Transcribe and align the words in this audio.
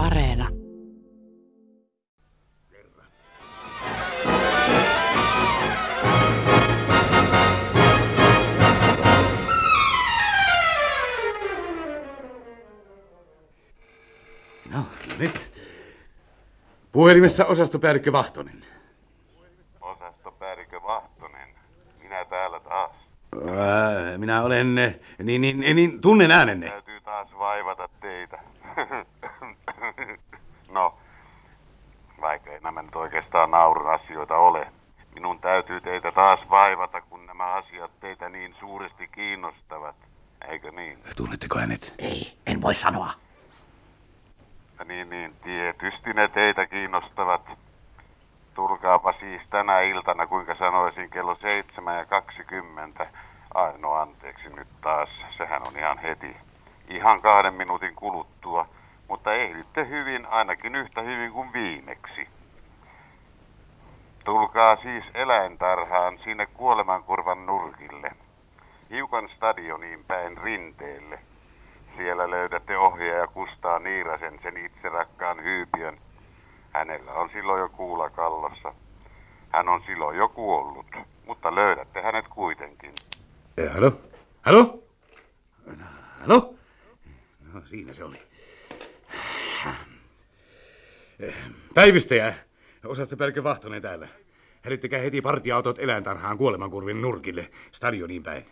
Areena. 0.00 0.48
No, 14.70 14.84
nyt. 15.18 15.52
Puhelimessa 16.92 17.44
osastopäällikkö 17.44 18.12
Vahtonen. 18.12 18.64
Osastopäällikkö 19.80 20.82
Vahtonen. 20.82 21.48
Minä 22.02 22.24
täällä 22.24 22.60
taas. 22.60 22.90
Ää, 23.58 24.18
minä 24.18 24.42
olen, 24.42 24.78
eh, 24.78 25.00
niin, 25.22 25.40
niin, 25.40 25.76
niin 25.76 26.00
tunnen 26.00 26.30
äänenne. 26.30 26.68
Täytyy 26.68 27.00
taas 27.00 27.28
vaivata 27.38 27.88
teitä. 28.00 28.38
no, 30.72 30.94
vaikka 32.20 32.50
ei 32.50 32.60
nämä 32.60 32.82
nyt 32.82 32.96
oikeastaan 32.96 33.50
naurun 33.50 33.94
asioita 33.94 34.36
ole. 34.36 34.66
Minun 35.14 35.40
täytyy 35.40 35.80
teitä 35.80 36.12
taas 36.12 36.40
vaivata, 36.50 37.00
kun 37.00 37.26
nämä 37.26 37.52
asiat 37.52 37.90
teitä 38.00 38.28
niin 38.28 38.54
suuresti 38.60 39.08
kiinnostavat. 39.08 39.96
Eikö 40.48 40.70
niin? 40.70 40.98
Tunnetteko 41.16 41.58
hänet? 41.58 41.94
Ei, 41.98 42.38
en 42.46 42.62
voi 42.62 42.74
sanoa. 42.74 43.12
Niin, 44.84 45.10
niin, 45.10 45.34
tietysti 45.44 46.12
ne 46.12 46.28
teitä 46.28 46.66
kiinnostavat. 46.66 47.50
Tulkaapa 48.54 49.14
siis 49.20 49.42
tänä 49.50 49.80
iltana, 49.80 50.26
kuinka 50.26 50.54
sanoisin, 50.54 51.10
kello 51.10 51.34
7 51.34 51.96
ja 51.96 52.04
20. 52.04 53.06
Ai 53.54 53.72
no 53.78 53.92
anteeksi 53.92 54.48
nyt 54.48 54.68
taas, 54.80 55.08
sehän 55.36 55.62
on 55.66 55.78
ihan 55.78 55.98
heti. 55.98 56.36
Ihan 56.88 57.22
kahden 57.22 57.54
minuutin 57.54 57.94
kuluttua, 57.94 58.68
mutta 59.10 59.34
ehditte 59.34 59.88
hyvin, 59.88 60.26
ainakin 60.26 60.74
yhtä 60.74 61.02
hyvin 61.02 61.32
kuin 61.32 61.52
viimeksi. 61.52 62.28
Tulkaa 64.24 64.76
siis 64.76 65.04
eläintarhaan 65.14 66.18
sinne 66.24 66.46
kuolemankurvan 66.46 67.46
nurkille. 67.46 68.10
Hiukan 68.90 69.28
stadioniin 69.36 70.04
päin 70.04 70.38
rinteelle. 70.38 71.18
Siellä 71.96 72.30
löydätte 72.30 72.78
ohjaaja 72.78 73.26
Kustaa 73.26 73.78
Niirasen, 73.78 74.40
sen 74.42 74.56
itse 74.56 74.88
rakkaan 74.88 75.42
hyypiön. 75.42 75.98
Hänellä 76.72 77.12
on 77.12 77.30
silloin 77.30 77.60
jo 77.60 77.68
kuula 77.68 78.10
kallossa. 78.10 78.74
Hän 79.52 79.68
on 79.68 79.82
silloin 79.86 80.18
jo 80.18 80.28
kuollut, 80.28 80.86
mutta 81.26 81.54
löydätte 81.54 82.02
hänet 82.02 82.28
kuitenkin. 82.28 82.92
Eh, 83.56 83.72
Halo? 83.72 83.92
Halo? 84.42 84.82
Halo? 86.20 86.54
No, 87.52 87.60
siinä 87.64 87.92
se 87.92 88.04
oli. 88.04 88.29
Päivystäjä. 91.74 92.34
Osastopäällikkö 92.84 93.44
Vahtonen 93.44 93.82
täällä. 93.82 94.08
Hälyttäkää 94.62 95.00
heti 95.00 95.20
partiautot 95.20 95.78
eläintarhaan 95.78 96.38
kuolemankurvin 96.38 97.02
nurkille, 97.02 97.50
stadioniin 97.72 98.22
päin. 98.22 98.46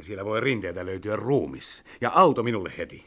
Siellä 0.00 0.24
voi 0.24 0.40
rinteeltä 0.40 0.86
löytyä 0.86 1.16
ruumis. 1.16 1.84
Ja 2.00 2.10
auto 2.14 2.42
minulle 2.42 2.72
heti. 2.78 3.06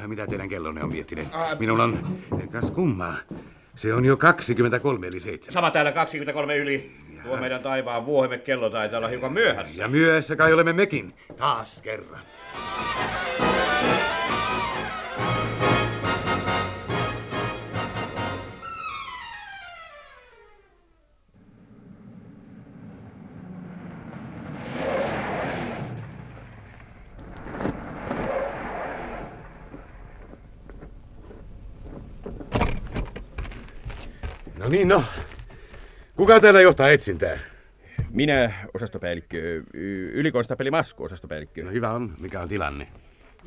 Ja 0.00 0.08
mitä 0.08 0.26
teidän 0.26 0.48
kellonne 0.48 0.84
on 0.84 0.92
miettineet? 0.92 1.28
Minun 1.58 1.80
on, 1.80 2.18
kas 2.52 2.70
kummaa, 2.70 3.16
se 3.76 3.94
on 3.94 4.04
jo 4.04 4.16
23 4.16 5.06
eli 5.06 5.20
7. 5.20 5.52
Sama 5.52 5.70
täällä 5.70 5.92
23 5.92 6.56
yli. 6.56 6.90
Tuo 7.22 7.36
meidän 7.36 7.62
taivaan 7.62 8.06
vuohimme 8.06 8.38
kello 8.38 8.70
taitaa 8.70 8.98
olla 8.98 9.08
hiukan 9.08 9.32
myöhässä. 9.32 9.82
Ja 9.82 9.88
myöhässä 9.88 10.36
kai 10.36 10.52
olemme 10.52 10.72
mekin. 10.72 11.14
Taas 11.36 11.82
kerran. 11.82 12.20
Niin, 34.74 34.88
no. 34.88 35.04
Kuka 36.16 36.40
täällä 36.40 36.60
johtaa 36.60 36.90
etsintää? 36.90 37.38
Minä, 38.10 38.52
osastopäällikkö, 38.74 39.62
ylikonstapeli 40.12 40.70
Masku, 40.70 41.04
osastopäällikkö. 41.04 41.64
No 41.64 41.70
hyvä 41.70 41.90
on. 41.90 42.14
Mikä 42.20 42.40
on 42.40 42.48
tilanne? 42.48 42.88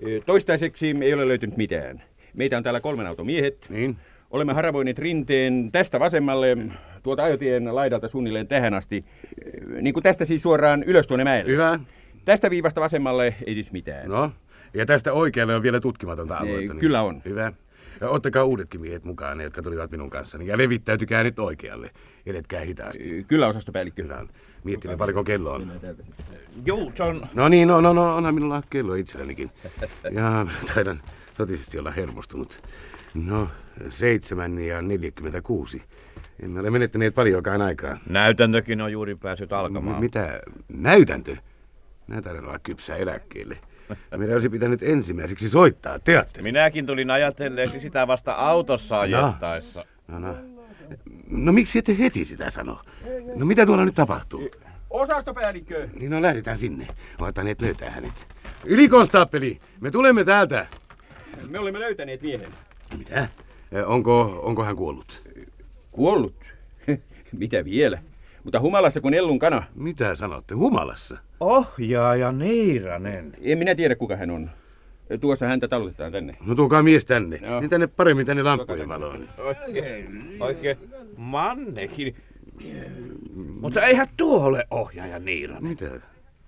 Ö, 0.07 0.21
Toistaiseksi 0.25 0.95
ei 1.01 1.13
ole 1.13 1.27
löytynyt 1.27 1.57
mitään. 1.57 2.03
Meitä 2.33 2.57
on 2.57 2.63
täällä 2.63 2.79
kolmen 2.79 3.07
auton 3.07 3.25
miehet. 3.25 3.65
Niin? 3.69 3.97
Olemme 4.31 4.53
haravoineet 4.53 4.99
rinteen 4.99 5.69
tästä 5.71 5.99
vasemmalle, 5.99 6.57
tuolta 7.03 7.23
ajotien 7.23 7.75
laidalta 7.75 8.07
suunnilleen 8.07 8.47
tähän 8.47 8.73
asti. 8.73 9.05
Ö, 9.77 9.81
Niin 9.81 9.93
kuin 9.93 10.03
tästä 10.03 10.25
siis 10.25 10.41
suoraan 10.43 10.83
ylös 10.83 11.07
tuonne 11.07 11.23
mäelle. 11.23 11.51
Hyvä. 11.51 11.79
Tästä 12.25 12.49
viivasta 12.49 12.81
vasemmalle 12.81 13.35
ei 13.47 13.53
siis 13.53 13.71
mitään. 13.71 14.09
No, 14.09 14.31
ja 14.73 14.85
tästä 14.85 15.13
oikealle 15.13 15.55
on 15.55 15.63
vielä 15.63 15.79
tutkimatonta 15.79 16.37
aluetta. 16.37 16.73
niin- 16.73 16.79
kyllä 16.79 17.01
on. 17.01 17.21
Hyvä. 17.25 17.53
Ja 18.01 18.09
ottakaa 18.09 18.43
uudetkin 18.43 18.81
miehet 18.81 19.03
mukaan, 19.03 19.37
ne, 19.37 19.43
jotka 19.43 19.61
tulivat 19.61 19.91
minun 19.91 20.09
kanssani. 20.09 20.47
Ja 20.47 20.57
levittäytykää 20.57 21.23
nyt 21.23 21.39
oikealle. 21.39 21.91
Edetkää 22.25 22.61
hitaasti. 22.61 23.25
Kyllä, 23.27 23.47
osastopäällikkö. 23.47 24.17
On. 24.19 24.29
Miettinen 24.63 24.97
paljonko 24.97 25.23
kello 25.23 25.53
on. 25.53 25.71
Joo, 26.65 26.91
on... 26.99 27.21
No 27.33 27.49
niin, 27.49 27.67
no, 27.67 27.81
no, 27.81 27.93
no 27.93 28.15
onhan 28.15 28.35
minulla 28.35 28.63
kello 28.69 28.95
itsellänikin. 28.95 29.51
Ja 30.11 30.47
taidan 30.73 31.01
totisesti 31.37 31.79
olla 31.79 31.91
hermostunut. 31.91 32.61
No, 33.13 33.49
seitsemän 33.89 34.59
ja 34.59 34.81
46. 34.81 35.81
Emme 36.43 36.59
ole 36.59 36.69
menettäneet 36.69 37.15
paljonkaan 37.15 37.61
aikaa. 37.61 37.97
Näytäntökin 38.09 38.81
on 38.81 38.91
juuri 38.91 39.15
päässyt 39.15 39.49
M- 39.49 39.53
alkamaan. 39.53 39.99
mitä? 39.99 40.41
Näytäntö? 40.67 41.35
Näytän 42.07 42.39
olla 42.45 42.59
kypsä 42.59 42.95
eläkkeelle. 42.95 43.57
Meidän 44.17 44.33
olisi 44.35 44.49
pitänyt 44.49 44.83
ensimmäiseksi 44.83 45.49
soittaa 45.49 45.99
teatteri. 45.99 46.43
Minäkin 46.43 46.85
tulin 46.85 47.11
ajatelleeksi 47.11 47.79
sitä 47.79 48.07
vasta 48.07 48.31
autossa 48.33 48.99
ajettaessa. 48.99 49.85
No, 50.07 50.19
no. 50.19 50.35
No 51.29 51.53
miksi 51.53 51.79
ette 51.79 51.97
heti 51.97 52.25
sitä 52.25 52.49
sano? 52.49 52.81
No 53.35 53.45
mitä 53.45 53.65
tuolla 53.65 53.85
nyt 53.85 53.95
tapahtuu? 53.95 54.49
Osastopäällikkö! 54.89 55.87
Niin 55.99 56.11
no 56.11 56.21
lähdetään 56.21 56.57
sinne. 56.57 56.87
Ottaneet 57.21 57.61
löytää 57.61 57.91
hänet. 57.91 58.27
Ylikonstaappeli, 58.65 59.59
me 59.79 59.91
tulemme 59.91 60.23
täältä. 60.23 60.67
Me 61.47 61.59
olemme 61.59 61.79
löytäneet 61.79 62.21
miehen. 62.21 62.51
Mitä? 62.97 63.27
Onko, 63.85 64.39
onko 64.43 64.63
hän 64.63 64.75
kuollut? 64.75 65.21
Kuollut? 65.91 66.35
Mitä 67.39 67.65
vielä? 67.65 67.99
Mutta 68.43 68.59
humalassa 68.59 69.01
kuin 69.01 69.13
Ellun 69.13 69.39
kana. 69.39 69.63
Mitä 69.75 70.15
sanotte? 70.15 70.55
Humalassa? 70.55 71.17
Ohjaaja 71.39 72.31
Niiranen. 72.31 73.33
En 73.41 73.57
minä 73.57 73.75
tiedä, 73.75 73.95
kuka 73.95 74.15
hän 74.15 74.29
on. 74.31 74.49
Tuossa 75.21 75.45
häntä 75.45 75.67
talutetaan 75.67 76.11
tänne. 76.11 76.37
No 76.45 76.55
tuokaa 76.55 76.83
mies 76.83 77.05
tänne. 77.05 77.39
Joo. 77.43 77.59
Niin 77.59 77.69
tänne 77.69 77.87
paremmin 77.87 78.25
tänne 78.25 78.43
lampujen 78.43 78.89
valoon. 78.89 79.29
Oikein, 79.37 80.37
oikein 80.39 80.77
mannekin. 81.17 82.15
Mutta 83.61 83.81
eihän 83.85 84.07
tuo 84.17 84.43
ole 84.43 84.67
ohjaaja 84.71 85.19
Niiranen. 85.19 85.63
Mitä? 85.63 85.89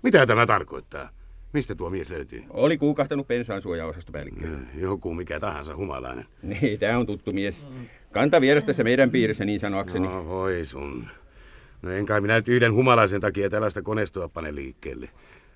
Mitä 0.04 0.26
tämä 0.26 0.46
tarkoittaa? 0.46 1.10
Mistä 1.54 1.76
tuo 1.76 1.90
mies 1.90 2.10
löytyy? 2.10 2.44
Oli 2.50 2.78
kuukahtanut 2.78 3.28
pensaan 3.28 3.62
suojaosastopäällikkö. 3.62 4.46
Eh, 4.48 4.82
Joku 4.82 5.14
mikä 5.14 5.40
tahansa 5.40 5.76
humalainen. 5.76 6.26
Niin, 6.42 6.80
tämä 6.80 6.98
on 6.98 7.06
tuttu 7.06 7.34
mies. 7.34 7.68
Kanta 8.12 8.42
vierestä 8.42 8.84
meidän 8.84 9.10
piirissä 9.10 9.46
niin 9.46 9.60
sanoakseni. 9.60 10.08
No 10.08 10.26
voi 10.28 10.66
sun. 10.66 11.08
No 11.82 11.92
en 11.92 12.06
kai 12.06 12.22
minä 12.22 12.36
nyt 12.36 12.48
yhden 12.48 12.74
humalaisen 12.74 13.22
takia 13.22 13.50
tällaista 13.50 13.82
koneistoa 13.82 14.28
pane 14.30 14.56
liikkeelle. 14.56 15.10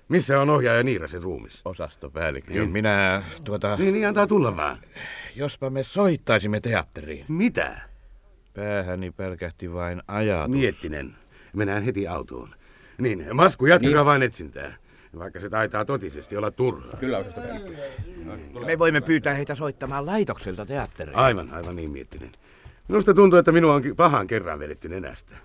Missä 0.08 0.40
on 0.40 0.50
ohjaaja 0.50 0.82
Niirasen 0.82 1.22
ruumis? 1.22 1.62
Osastopäällikkö, 1.64 2.52
Niin. 2.52 2.70
minä 2.70 3.22
tuota, 3.44 3.76
Niin, 3.76 3.92
niin 3.94 4.08
antaa 4.08 4.26
tulla 4.26 4.56
vaan. 4.56 4.78
jospa 5.36 5.70
me 5.70 5.82
soittaisimme 5.84 6.60
teatteriin. 6.60 7.24
Mitä? 7.28 7.80
Päähäni 8.54 9.10
pelkähti 9.10 9.72
vain 9.72 10.02
ajatus. 10.08 10.50
Miettinen. 10.56 11.14
Mennään 11.52 11.82
heti 11.82 12.08
autoon. 12.08 12.48
Niin, 12.98 13.26
Masku, 13.32 13.66
jatkakaa 13.66 13.94
Niin. 13.96 14.04
vain 14.06 14.22
etsintää. 14.22 14.76
Vaikka 15.18 15.40
se 15.40 15.50
taitaa 15.50 15.84
totisesti 15.84 16.36
olla 16.36 16.50
turhaa. 16.50 16.96
Kyllä 17.00 17.18
osastopäällikkö. 17.18 17.76
Me 18.66 18.78
voimme 18.78 19.00
pyytää 19.00 19.34
heitä 19.34 19.54
soittamaan 19.54 20.06
laitokselta 20.06 20.66
teatteriin. 20.66 21.16
Aivan, 21.16 21.52
aivan 21.52 21.76
niin 21.76 21.90
miettinen. 21.90 22.30
Minusta 22.88 23.14
tuntuu, 23.14 23.38
että 23.38 23.52
minua 23.52 23.74
on 23.74 23.82
pahan 23.96 24.26
kerran 24.26 24.58
vedetty 24.58 24.88
nenästä. 24.88 25.36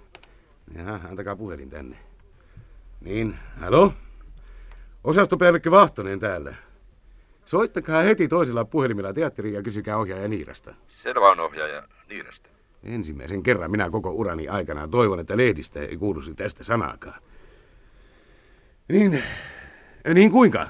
Jaha, 0.75 0.99
antakaa 1.09 1.35
puhelin 1.35 1.69
tänne. 1.69 1.97
Niin, 3.01 3.35
halo? 3.59 3.93
Osastopäällikkö 5.03 5.71
Vahtonen 5.71 6.19
täällä. 6.19 6.55
Soittakaa 7.45 8.01
heti 8.01 8.27
toisella 8.27 8.65
puhelimella 8.65 9.13
teatteriin 9.13 9.55
ja 9.55 9.63
kysykää 9.63 9.97
ohjaaja 9.97 10.27
Niirasta. 10.27 10.73
Selvä 11.03 11.31
on 11.31 11.39
ohjaaja 11.39 11.83
Niirasta. 12.09 12.49
Ensimmäisen 12.83 13.43
kerran 13.43 13.71
minä 13.71 13.89
koko 13.89 14.11
urani 14.11 14.47
aikana 14.47 14.87
toivon, 14.87 15.19
että 15.19 15.37
lehdistä 15.37 15.79
ei 15.79 15.97
kuuluisi 15.97 16.35
tästä 16.35 16.63
sanaakaan. 16.63 17.21
Niin, 18.89 19.23
niin 20.13 20.31
kuinka? 20.31 20.67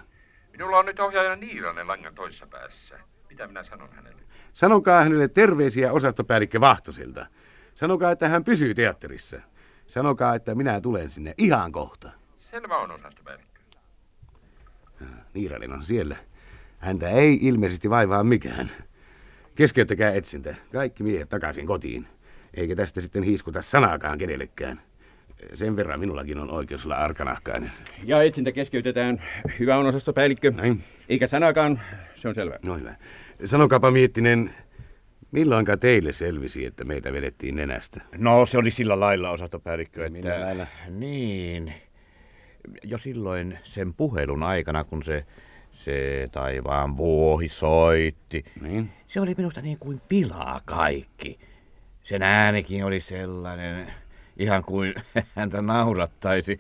Minulla 0.52 0.78
on 0.78 0.86
nyt 0.86 1.00
ohjaaja 1.00 1.36
Niiranen 1.36 1.88
langan 1.88 2.16
toisessa 2.16 2.48
päässä. 2.48 3.00
Mitä 3.30 3.48
minä 3.48 3.64
sanon 3.64 3.90
hänelle? 3.92 4.22
Sanokaa 4.54 5.04
hänelle 5.04 5.28
terveisiä 5.28 5.92
osastopäällikkö 5.92 6.60
Vahtosilta. 6.60 7.26
Sanokaa, 7.76 8.12
että 8.12 8.30
hän 8.30 8.44
pysyy 8.44 8.74
teatterissa. 8.74 9.42
Sanokaa, 9.90 10.36
että 10.36 10.56
minä 10.56 10.82
tulen 10.82 11.10
sinne 11.10 11.34
ihan 11.38 11.72
kohta. 11.72 12.12
Selvä 12.52 12.78
on 12.78 12.92
osastopäällikkö. 12.92 13.60
Niiranen 15.34 15.72
on 15.72 15.84
siellä. 15.84 16.16
Häntä 16.78 17.10
ei 17.10 17.40
ilmeisesti 17.42 17.90
vaivaa 17.90 18.24
mikään. 18.24 18.72
Keskeyttäkää 19.56 20.12
etsintä. 20.12 20.56
Kaikki 20.72 21.04
miehet 21.04 21.30
takaisin 21.30 21.68
kotiin. 21.68 22.08
Eikä 22.54 22.76
tästä 22.76 23.02
sitten 23.02 23.24
hiiskuta 23.24 23.62
sanaakaan 23.62 24.18
kenellekään. 24.18 24.82
Sen 25.54 25.76
verran 25.76 26.00
minullakin 26.00 26.40
on 26.40 26.52
oikeus 26.52 26.86
olla 26.86 26.96
arkanahkainen. 26.96 27.72
Ja 28.04 28.22
etsintä 28.22 28.52
keskeytetään. 28.52 29.24
Hyvä 29.60 29.78
on 29.78 29.86
osastopäällikkö. 29.86 30.52
Näin. 30.52 30.84
Eikä 31.10 31.28
sanakaan, 31.28 31.82
se 32.16 32.28
on 32.28 32.36
selvä. 32.36 32.60
No 32.68 32.78
hyvä. 32.78 32.96
Sanokaapa 33.46 33.92
Miettinen, 33.92 34.56
milloinka 35.32 35.78
teille 35.78 36.12
selvisi, 36.12 36.66
että 36.66 36.84
meitä 36.84 37.14
vedettiin 37.14 37.56
nenästä? 37.56 38.02
No 38.18 38.46
se 38.46 38.58
oli 38.58 38.72
sillä 38.72 39.00
lailla 39.00 39.30
osastopäällikkö, 39.30 40.06
että... 40.06 40.18
Millä 40.20 40.42
lailla? 40.42 40.68
Niin. 40.90 41.74
Jo 42.84 42.98
silloin 42.98 43.60
sen 43.64 43.94
puhelun 43.94 44.44
aikana, 44.44 44.84
kun 44.84 45.04
se, 45.04 45.26
se 45.72 46.30
taivaan 46.32 46.98
vuohi 46.98 47.50
soitti. 47.50 48.46
Niin? 48.62 48.90
Se 49.08 49.22
oli 49.22 49.34
minusta 49.38 49.62
niin 49.62 49.80
kuin 49.80 50.02
pilaa 50.08 50.62
kaikki. 50.66 51.40
Sen 52.04 52.22
äänikin 52.24 52.86
oli 52.86 53.02
sellainen, 53.02 53.94
ihan 54.38 54.64
kuin 54.64 54.94
häntä 55.36 55.62
naurattaisi. 55.62 56.60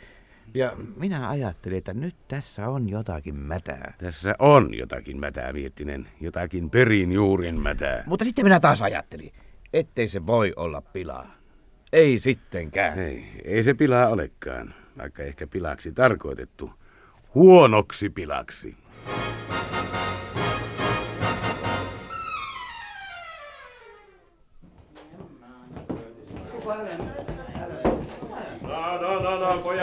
Ja 0.53 0.73
minä 0.95 1.29
ajattelin, 1.29 1.77
että 1.77 1.93
nyt 1.93 2.15
tässä 2.27 2.69
on 2.69 2.89
jotakin 2.89 3.35
mätää. 3.35 3.93
Tässä 3.97 4.35
on 4.39 4.77
jotakin 4.77 5.19
mätää, 5.19 5.53
Miettinen. 5.53 6.07
Jotakin 6.21 6.69
perin 6.69 7.11
juurin 7.11 7.59
mätää. 7.61 8.03
Mutta 8.05 8.25
sitten 8.25 8.45
minä 8.45 8.59
taas 8.59 8.81
ajattelin, 8.81 9.31
ettei 9.73 10.07
se 10.07 10.25
voi 10.25 10.53
olla 10.55 10.81
pilaa. 10.81 11.35
Ei 11.93 12.19
sittenkään. 12.19 12.99
Ei, 12.99 13.25
ei 13.43 13.63
se 13.63 13.73
pilaa 13.73 14.07
olekaan, 14.07 14.73
vaikka 14.97 15.23
ehkä 15.23 15.47
pilaksi 15.47 15.91
tarkoitettu. 15.91 16.71
Huonoksi 17.35 18.09
pilaksi. 18.09 18.75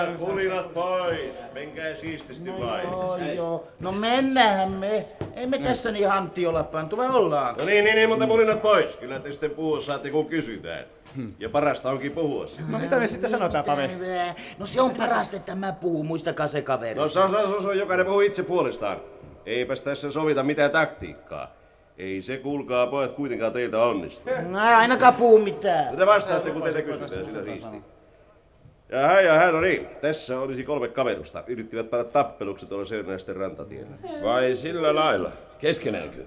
Pojat, 0.07 0.29
pulinat 0.31 0.75
pois. 0.75 1.31
Menkää 1.55 1.95
siististi 1.95 2.51
vain. 2.51 2.83
Joo, 2.83 3.17
joo. 3.17 3.69
No 3.81 3.93
mennään 3.93 4.73
me. 4.73 5.07
Ei 5.35 5.47
me 5.47 5.59
tässä 5.59 5.91
niin 5.91 6.09
hantti 6.09 6.47
olla 6.47 6.63
pantu, 6.63 6.97
vai 6.97 7.09
ollaan? 7.09 7.57
No 7.57 7.65
niin, 7.65 7.85
niin, 7.85 7.97
niin, 7.97 8.09
mutta 8.09 8.27
pulinat 8.27 8.63
pois. 8.63 8.97
Kyllä 8.97 9.21
te 9.21 9.33
sitten 9.33 9.51
puhua 9.51 9.81
saatte, 9.81 10.11
kun 10.11 10.27
kysytään. 10.27 10.85
Ja 11.39 11.49
parasta 11.49 11.91
onkin 11.91 12.13
puhua 12.13 12.47
siitä. 12.47 12.63
No 12.69 12.79
mitä 12.79 12.99
me 12.99 13.07
sitten 13.07 13.31
sanotaan, 13.31 13.65
Pave? 13.65 13.91
No 14.59 14.67
se 14.67 14.81
on 14.81 14.91
parasta, 14.91 15.37
että 15.37 15.55
mä 15.55 15.73
puhun, 15.73 16.07
muistakaa 16.07 16.47
se 16.47 16.63
kaveri. 16.63 16.95
No 16.95 17.09
se 17.09 17.21
on, 17.21 17.31
se 17.31 17.37
on, 17.37 17.63
se 17.63 17.69
on, 17.69 17.79
jokainen 17.79 18.07
puhuu 18.07 18.21
itse 18.21 18.43
puolestaan. 18.43 19.01
Eipäs 19.47 19.81
tässä 19.81 20.13
sovita 20.13 20.43
mitään 20.43 20.71
taktiikkaa. 20.71 21.53
Ei 21.99 22.23
se, 22.23 22.39
kuulkaa 22.39 22.87
pojat, 22.87 23.13
kuitenkaan 23.13 23.53
teiltä 23.53 23.83
onnistu. 23.83 24.31
No 24.49 24.59
ainakaan 24.59 25.15
puhu 25.15 25.39
mitään. 25.39 25.87
No 25.87 25.97
te 25.97 26.07
vastaatte, 26.07 26.51
kun 26.51 26.63
teitä 26.63 26.83
kysytään, 26.83 27.25
sillä 27.25 27.45
siisti. 27.45 27.83
Ja 28.89 29.07
hän 29.07 29.25
ja 29.25 29.35
hän, 29.35 29.55
no 29.55 29.61
niin, 29.61 29.87
tässä 30.01 30.41
olisi 30.41 30.65
kolme 30.65 30.89
kaverusta. 30.89 31.45
Yrittivät 31.47 31.91
panna 31.91 32.05
tappeluksi 32.05 32.67
tuolla 32.67 32.85
Sörnäisten 32.85 33.37
rantatiellä. 33.37 33.97
Vai 34.23 34.55
sillä 34.55 34.95
lailla? 34.95 35.33
Keskenäänkö? 35.59 36.25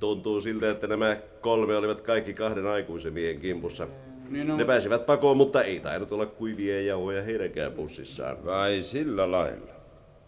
Tuntuu 0.00 0.40
siltä, 0.40 0.70
että 0.70 0.86
nämä 0.86 1.16
kolme 1.40 1.76
olivat 1.76 2.00
kaikki 2.00 2.34
kahden 2.34 2.66
aikuisen 2.66 3.12
miehen 3.12 3.40
kimpussa. 3.40 3.86
Ne 4.56 4.64
pääsivät 4.64 5.06
pakoon, 5.06 5.36
mutta 5.36 5.62
ei 5.62 5.80
tainnut 5.80 6.12
olla 6.12 6.26
kuivia 6.26 6.82
jauhoja 6.82 7.22
heidänkään 7.22 7.72
pussissaan. 7.72 8.44
Vai 8.44 8.82
sillä 8.82 9.30
lailla? 9.30 9.72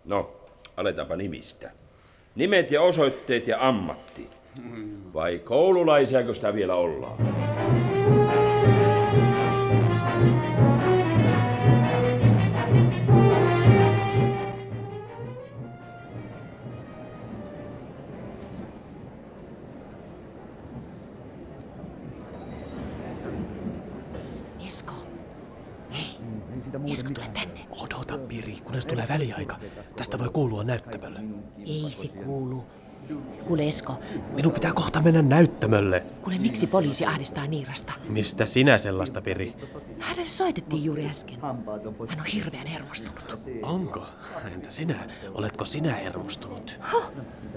No, 0.04 0.30
aletaanpa 0.76 1.16
nimistä. 1.16 1.70
Nimet 2.34 2.70
ja 2.70 2.82
osoitteet 2.82 3.46
ja 3.48 3.68
ammatti. 3.68 4.28
Vai 5.14 5.38
koululaisiako 5.38 6.34
sitä 6.34 6.54
vielä 6.54 6.74
ollaan? 6.74 7.18
Ei 31.92 31.98
se 31.98 32.08
kuulu. 32.08 32.64
Kuule 33.46 33.68
Esko, 33.68 33.98
Minun 34.34 34.52
pitää 34.52 34.72
kohta 34.72 35.02
mennä 35.02 35.22
näyttämölle. 35.22 36.02
kuule 36.22 36.38
miksi 36.38 36.66
poliisi 36.66 37.06
ahdistaa 37.06 37.46
Niirasta? 37.46 37.92
Mistä 38.08 38.46
sinä 38.46 38.78
sellaista, 38.78 39.20
Piri? 39.22 39.54
Hänelle 39.98 40.28
soitettiin 40.28 40.84
juuri 40.84 41.06
äsken. 41.06 41.40
Hän 42.08 42.20
on 42.20 42.26
hirveän 42.34 42.66
hermostunut. 42.66 43.38
Onko? 43.62 44.06
Entä 44.54 44.70
sinä? 44.70 45.08
Oletko 45.34 45.64
sinä 45.64 45.94
hermostunut? 45.94 46.78
Huh, 46.92 47.04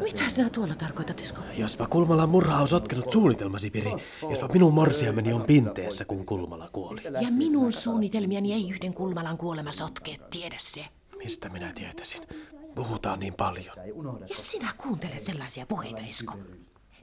mitä 0.04 0.30
sinä 0.30 0.50
tuolla 0.50 0.76
tarkoitat, 0.76 1.20
Esko? 1.20 1.42
Jospa 1.58 1.88
Kulmalan 1.88 2.30
murha 2.30 2.62
on 2.62 2.68
sotkenut 2.68 3.12
suunnitelmasi, 3.12 3.70
Piri. 3.72 3.92
Jospa 4.30 4.48
minun 4.48 4.74
morsiameni 4.74 5.34
on 5.34 5.42
pinteessä, 5.44 6.06
kun 6.06 6.26
Kulmala 6.26 6.70
kuoli. 6.74 7.02
Ja 7.04 7.32
minun 7.32 7.74
suunnitelmiani 7.74 8.54
ei 8.54 8.70
yhden 8.70 8.94
Kulmalan 8.94 9.38
kuolema 9.38 9.72
sotke, 9.72 10.16
tiedä 10.32 10.56
se. 10.60 10.86
Mistä 11.18 11.50
minä 11.50 11.72
tietäisin? 11.76 12.22
Puhutaan 12.76 13.20
niin 13.20 13.34
paljon. 13.34 13.76
Ja 14.30 14.36
sinä 14.36 14.74
kuuntelet 14.78 15.22
sellaisia 15.22 15.66
puheita, 15.66 16.02
Esko. 16.10 16.34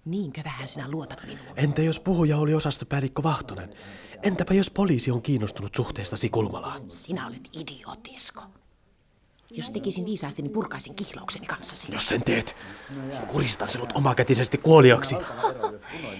Niinkö 0.04 0.40
vähän 0.44 0.68
sinä 0.68 0.90
luotat 0.90 1.20
minuun? 1.26 1.52
Entä 1.56 1.82
jos 1.82 2.00
puhuja 2.00 2.38
oli 2.38 2.54
osastopäällikkö 2.54 3.22
Vahtonen? 3.22 3.74
Entäpä 4.22 4.54
jos 4.54 4.70
poliisi 4.70 5.10
on 5.10 5.22
kiinnostunut 5.22 5.74
suhteestasi 5.74 6.28
Kulmalaan? 6.28 6.90
Sinä 6.90 7.26
olet 7.26 7.48
idiootti, 7.60 8.14
Esko. 8.16 8.42
Jos 9.52 9.70
tekisin 9.70 10.06
viisaasti, 10.06 10.42
niin 10.42 10.52
purkaisin 10.52 10.94
kihlaukseni 10.94 11.46
kanssasi. 11.46 11.92
Jos 11.92 12.08
sen 12.08 12.22
teet, 12.22 12.56
kuristan 13.28 13.68
sinut 13.68 13.92
omakätisesti 13.94 14.58
kuoliaksi. 14.58 15.16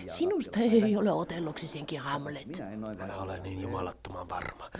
Sinusta 0.06 0.60
ei 0.60 0.96
ole 0.96 1.12
otelloksi 1.12 1.68
senkin 1.68 2.00
Hamlet. 2.00 2.62
Älä 3.00 3.16
ole 3.16 3.40
niin 3.40 3.60
jumalattoman 3.60 4.28
varma. 4.28 4.70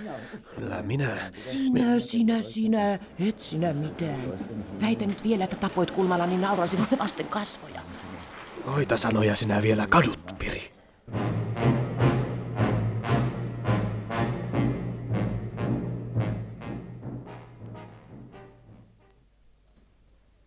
Kyllä 0.55 0.83
minä... 0.83 1.33
Sinä, 1.37 2.01
sinä, 2.01 2.43
sinä, 2.43 2.99
et 3.29 3.41
sinä 3.41 3.73
mitään. 3.73 4.33
Väitä 4.81 5.07
nyt 5.07 5.25
vielä, 5.25 5.45
että 5.45 5.57
tapoit 5.57 5.91
kulmalla, 5.91 6.27
niin 6.27 6.41
nauraisin 6.41 6.79
sinulle 6.79 6.99
vasten 6.99 7.27
kasvoja. 7.27 7.81
Noita 8.67 8.97
sanoja 8.97 9.37
sinä 9.37 9.63
vielä 9.63 9.87
kadut, 9.87 10.35
Piri. 10.39 10.73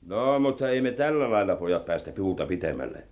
No, 0.06 0.40
mutta 0.40 0.70
ei 0.70 0.82
me 0.82 0.92
tällä 0.92 1.32
lailla 1.32 1.56
pojat 1.56 1.86
päästä 1.86 2.12
puuta 2.12 2.46
pitemmälle. 2.46 3.04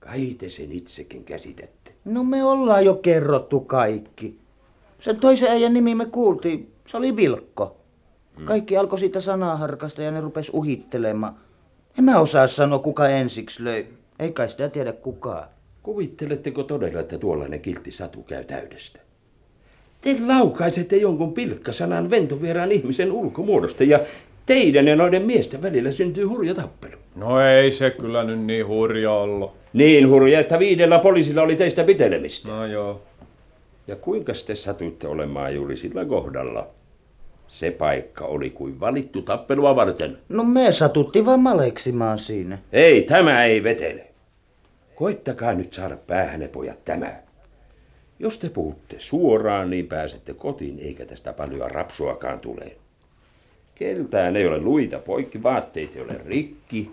Kai 0.00 0.34
te 0.38 0.48
sen 0.48 0.72
itsekin 0.72 1.24
käsitätte. 1.24 1.92
No 2.04 2.24
me 2.24 2.44
ollaan 2.44 2.84
jo 2.84 2.94
kerrottu 2.94 3.60
kaikki. 3.60 4.38
Sen 4.98 5.16
toisen 5.16 5.50
äijän 5.50 5.74
nimi 5.74 5.94
me 5.94 6.06
kuultiin. 6.06 6.72
Se 6.86 6.96
oli 6.96 7.16
Vilkko. 7.16 7.76
Kaikki 8.44 8.76
alkoi 8.76 8.98
siitä 8.98 9.20
sanaharkasta 9.20 10.02
ja 10.02 10.10
ne 10.10 10.20
rupes 10.20 10.50
uhittelemaan. 10.54 11.34
En 11.98 12.04
mä 12.04 12.20
osaa 12.20 12.46
sanoa, 12.46 12.78
kuka 12.78 13.08
ensiksi 13.08 13.64
löi. 13.64 13.86
Ei 14.18 14.32
kai 14.32 14.48
sitä 14.48 14.68
tiedä 14.68 14.92
kukaan. 14.92 15.48
Kuvitteletteko 15.82 16.62
todella, 16.62 17.00
että 17.00 17.18
tuollainen 17.18 17.60
kiltti 17.60 17.90
satu 17.90 18.22
käy 18.22 18.44
täydestä? 18.44 19.00
Te 20.00 20.16
laukaisette 20.26 20.96
jonkun 20.96 21.32
pilkkasanan 21.32 22.10
ventovieraan 22.10 22.72
ihmisen 22.72 23.12
ulkomuodosta 23.12 23.84
ja 23.84 24.00
teidän 24.46 24.88
ja 24.88 24.96
noiden 24.96 25.22
miesten 25.22 25.62
välillä 25.62 25.90
syntyy 25.90 26.24
hurja 26.24 26.54
tappelu. 26.54 26.96
No 27.16 27.40
ei 27.40 27.70
se 27.72 27.90
kyllä 27.90 28.24
nyt 28.24 28.40
niin 28.40 28.66
hurja 28.66 29.12
ollut. 29.12 29.52
Niin 29.72 30.08
hurja, 30.08 30.40
että 30.40 30.58
viidellä 30.58 30.98
poliisilla 30.98 31.42
oli 31.42 31.56
teistä 31.56 31.84
pitelemistä. 31.84 32.48
No 32.48 32.66
joo. 32.66 33.02
Ja 33.86 33.96
kuinka 33.96 34.32
te 34.46 34.54
satuitte 34.54 35.08
olemaan 35.08 35.54
juuri 35.54 35.76
sillä 35.76 36.04
kohdalla? 36.04 36.66
Se 37.48 37.70
paikka 37.70 38.24
oli 38.24 38.50
kuin 38.50 38.80
valittu 38.80 39.22
tappelua 39.22 39.76
varten. 39.76 40.18
No 40.28 40.44
me 40.44 40.72
satuttiin 40.72 41.26
vaan 41.26 41.40
maleksimaan 41.40 42.18
siinä. 42.18 42.58
Ei, 42.72 43.02
tämä 43.02 43.44
ei 43.44 43.62
vetele. 43.62 44.06
Koittakaa 44.94 45.54
nyt 45.54 45.72
saada 45.72 45.96
päähänne 45.96 46.48
pojat 46.48 46.84
tämä. 46.84 47.16
Jos 48.18 48.38
te 48.38 48.48
puhutte 48.48 48.96
suoraan, 48.98 49.70
niin 49.70 49.86
pääsette 49.86 50.34
kotiin, 50.34 50.78
eikä 50.78 51.04
tästä 51.06 51.32
paljon 51.32 51.70
rapsuakaan 51.70 52.40
tule. 52.40 52.76
Keltään 53.74 54.36
ei 54.36 54.46
ole 54.46 54.60
luita 54.60 54.98
poikki, 54.98 55.42
vaatteet 55.42 55.96
ei 55.96 56.02
ole 56.02 56.20
rikki, 56.26 56.90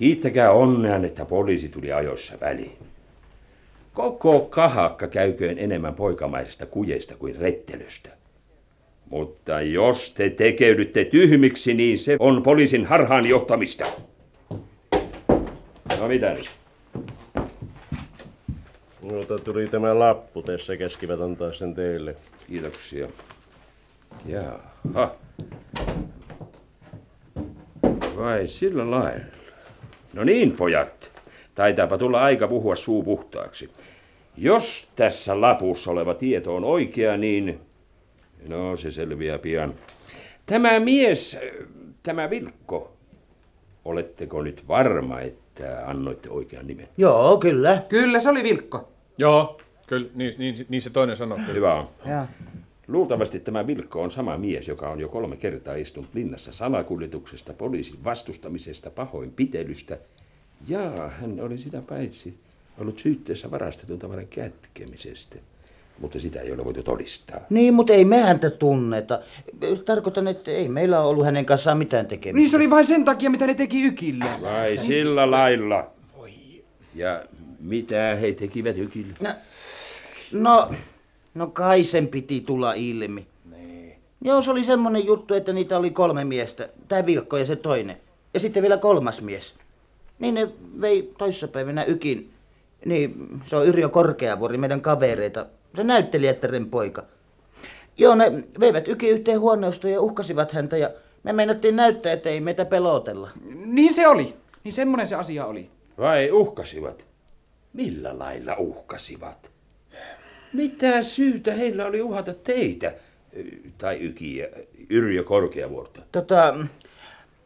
Kiittäkää 0.00 0.52
onnean, 0.52 1.04
että 1.04 1.24
poliisi 1.24 1.68
tuli 1.68 1.92
ajoissa 1.92 2.40
väliin. 2.40 2.78
Koko 3.94 4.40
kahakka 4.40 5.08
käyköön 5.08 5.58
enemmän 5.58 5.94
poikamaisesta 5.94 6.66
kujeista 6.66 7.16
kuin 7.16 7.36
rettelystä. 7.36 8.08
Mutta 9.10 9.60
jos 9.60 10.10
te 10.10 10.30
tekeydytte 10.30 11.04
tyhmiksi, 11.04 11.74
niin 11.74 11.98
se 11.98 12.16
on 12.18 12.42
poliisin 12.42 12.84
harhaan 12.84 13.26
johtamista. 13.26 13.84
No 16.00 16.08
mitä 16.08 16.34
nyt? 16.34 16.50
Mutta 19.04 19.38
tuli 19.38 19.68
tämä 19.68 19.98
lappu, 19.98 20.42
tässä 20.42 20.76
käskivät 20.76 21.20
antaa 21.20 21.52
sen 21.52 21.74
teille. 21.74 22.16
Kiitoksia. 22.46 23.08
Jaha. 24.26 25.14
Vai 28.20 28.46
sillä 28.46 28.90
lailla? 28.90 29.24
No 30.12 30.24
niin, 30.24 30.56
pojat. 30.56 31.10
Taitaapa 31.54 31.98
tulla 31.98 32.22
aika 32.22 32.48
puhua 32.48 32.76
suu 32.76 33.02
puhtaaksi. 33.02 33.70
Jos 34.36 34.88
tässä 34.96 35.40
lapussa 35.40 35.90
oleva 35.90 36.14
tieto 36.14 36.56
on 36.56 36.64
oikea, 36.64 37.16
niin... 37.16 37.60
No, 38.48 38.76
se 38.76 38.90
selviää 38.90 39.38
pian. 39.38 39.74
Tämä 40.46 40.80
mies, 40.80 41.38
tämä 42.02 42.30
Vilkko, 42.30 42.92
oletteko 43.84 44.42
nyt 44.42 44.68
varma, 44.68 45.20
että 45.20 45.82
annoitte 45.86 46.30
oikean 46.30 46.66
nimen? 46.66 46.88
Joo, 46.96 47.38
kyllä. 47.38 47.82
Kyllä, 47.88 48.18
se 48.18 48.30
oli 48.30 48.42
Vilkko. 48.42 48.88
Joo, 49.18 49.60
kyllä, 49.86 50.08
niin, 50.14 50.32
niin, 50.38 50.54
niin 50.68 50.82
se 50.82 50.90
toinen 50.90 51.16
sanoi. 51.16 51.38
Kyllä. 51.38 51.52
Hyvä 51.52 51.74
on. 51.74 51.88
Ja. 52.06 52.26
Luultavasti 52.90 53.40
tämä 53.40 53.66
Vilkko 53.66 54.02
on 54.02 54.10
sama 54.10 54.36
mies, 54.36 54.68
joka 54.68 54.88
on 54.88 55.00
jo 55.00 55.08
kolme 55.08 55.36
kertaa 55.36 55.74
istunut 55.74 56.10
linnassa 56.14 56.52
salakuljetuksesta, 56.52 57.52
poliisin 57.52 58.04
vastustamisesta, 58.04 58.90
pahoinpitelystä. 58.90 59.98
Ja 60.68 61.10
hän 61.20 61.40
oli 61.40 61.58
sitä 61.58 61.82
paitsi 61.88 62.34
ollut 62.78 62.98
syytteessä 62.98 63.50
varastetun 63.50 63.98
tavaran 63.98 64.26
kätkemisestä. 64.26 65.36
Mutta 65.98 66.20
sitä 66.20 66.40
ei 66.40 66.52
ole 66.52 66.64
voitu 66.64 66.82
todistaa. 66.82 67.40
Niin, 67.50 67.74
mutta 67.74 67.92
ei 67.92 68.04
me 68.04 68.18
häntä 68.18 68.50
tunneta. 68.50 69.20
Tarkoitan, 69.84 70.28
että 70.28 70.50
ei 70.50 70.68
meillä 70.68 71.00
ole 71.00 71.08
ollut 71.08 71.24
hänen 71.24 71.46
kanssaan 71.46 71.78
mitään 71.78 72.06
tekemistä. 72.06 72.36
Niin 72.36 72.50
se 72.50 72.56
oli 72.56 72.70
vain 72.70 72.84
sen 72.84 73.04
takia, 73.04 73.30
mitä 73.30 73.46
ne 73.46 73.54
teki 73.54 73.82
ykille. 73.82 74.24
Vai 74.42 74.76
sillä 74.76 75.30
lailla. 75.30 75.90
Ja 76.94 77.24
mitä 77.60 78.16
he 78.20 78.32
tekivät 78.32 78.78
ykille? 78.78 79.14
No, 79.20 79.30
no, 80.32 80.70
no 81.34 81.46
kai 81.46 81.84
sen 81.84 82.08
piti 82.08 82.40
tulla 82.40 82.72
ilmi. 82.72 83.26
Nee. 83.50 83.98
Joo, 84.20 84.42
se 84.42 84.50
oli 84.50 84.64
semmonen 84.64 85.06
juttu, 85.06 85.34
että 85.34 85.52
niitä 85.52 85.78
oli 85.78 85.90
kolme 85.90 86.24
miestä. 86.24 86.68
Tämä 86.88 87.06
Vilkko 87.06 87.36
ja 87.36 87.46
se 87.46 87.56
toinen. 87.56 87.96
Ja 88.34 88.40
sitten 88.40 88.62
vielä 88.62 88.76
kolmas 88.76 89.22
mies. 89.22 89.54
Niin 90.18 90.34
ne 90.34 90.48
vei 90.80 91.12
toissapäivänä 91.18 91.84
ykin. 91.84 92.30
Niin, 92.84 93.40
se 93.44 93.56
on 93.56 93.66
Yrjö 93.66 93.88
Korkeavuori, 93.88 94.56
meidän 94.56 94.80
kavereita. 94.80 95.46
Se 95.76 95.84
näyttelijättären 95.84 96.70
poika. 96.70 97.02
Joo, 97.98 98.14
ne 98.14 98.44
veivät 98.60 98.88
ykin 98.88 99.10
yhteen 99.10 99.40
huoneustoon 99.40 99.92
ja 99.92 100.00
uhkasivat 100.00 100.52
häntä 100.52 100.76
ja 100.76 100.90
me 101.22 101.32
meinattiin 101.32 101.76
näyttää, 101.76 102.12
että 102.12 102.28
ei 102.28 102.40
meitä 102.40 102.64
pelotella. 102.64 103.30
Niin 103.64 103.94
se 103.94 104.08
oli. 104.08 104.34
Niin 104.64 104.72
semmonen 104.72 105.06
se 105.06 105.14
asia 105.14 105.46
oli. 105.46 105.70
Vai 105.98 106.30
uhkasivat? 106.30 107.06
Millä 107.72 108.18
lailla 108.18 108.54
uhkasivat? 108.58 109.50
Mitä 110.52 111.02
syytä 111.02 111.54
heillä 111.54 111.86
oli 111.86 112.02
uhata 112.02 112.34
teitä? 112.34 112.92
Tai 113.78 113.96
Ykiä, 113.98 114.48
Yrjö 114.90 115.24
Korkeavuorta? 115.24 116.02
Tota, 116.12 116.54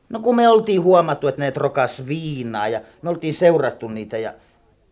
no 0.09 0.21
kun 0.21 0.37
me 0.37 0.49
oltiin 0.49 0.83
huomattu, 0.83 1.29
että 1.29 1.41
ne 1.41 1.51
trokas 1.51 2.07
viinaa 2.07 2.69
ja 2.69 2.81
me 3.03 3.11
oltiin 3.11 3.35
seurattu 3.35 3.89
niitä 3.89 4.19
ja 4.19 4.33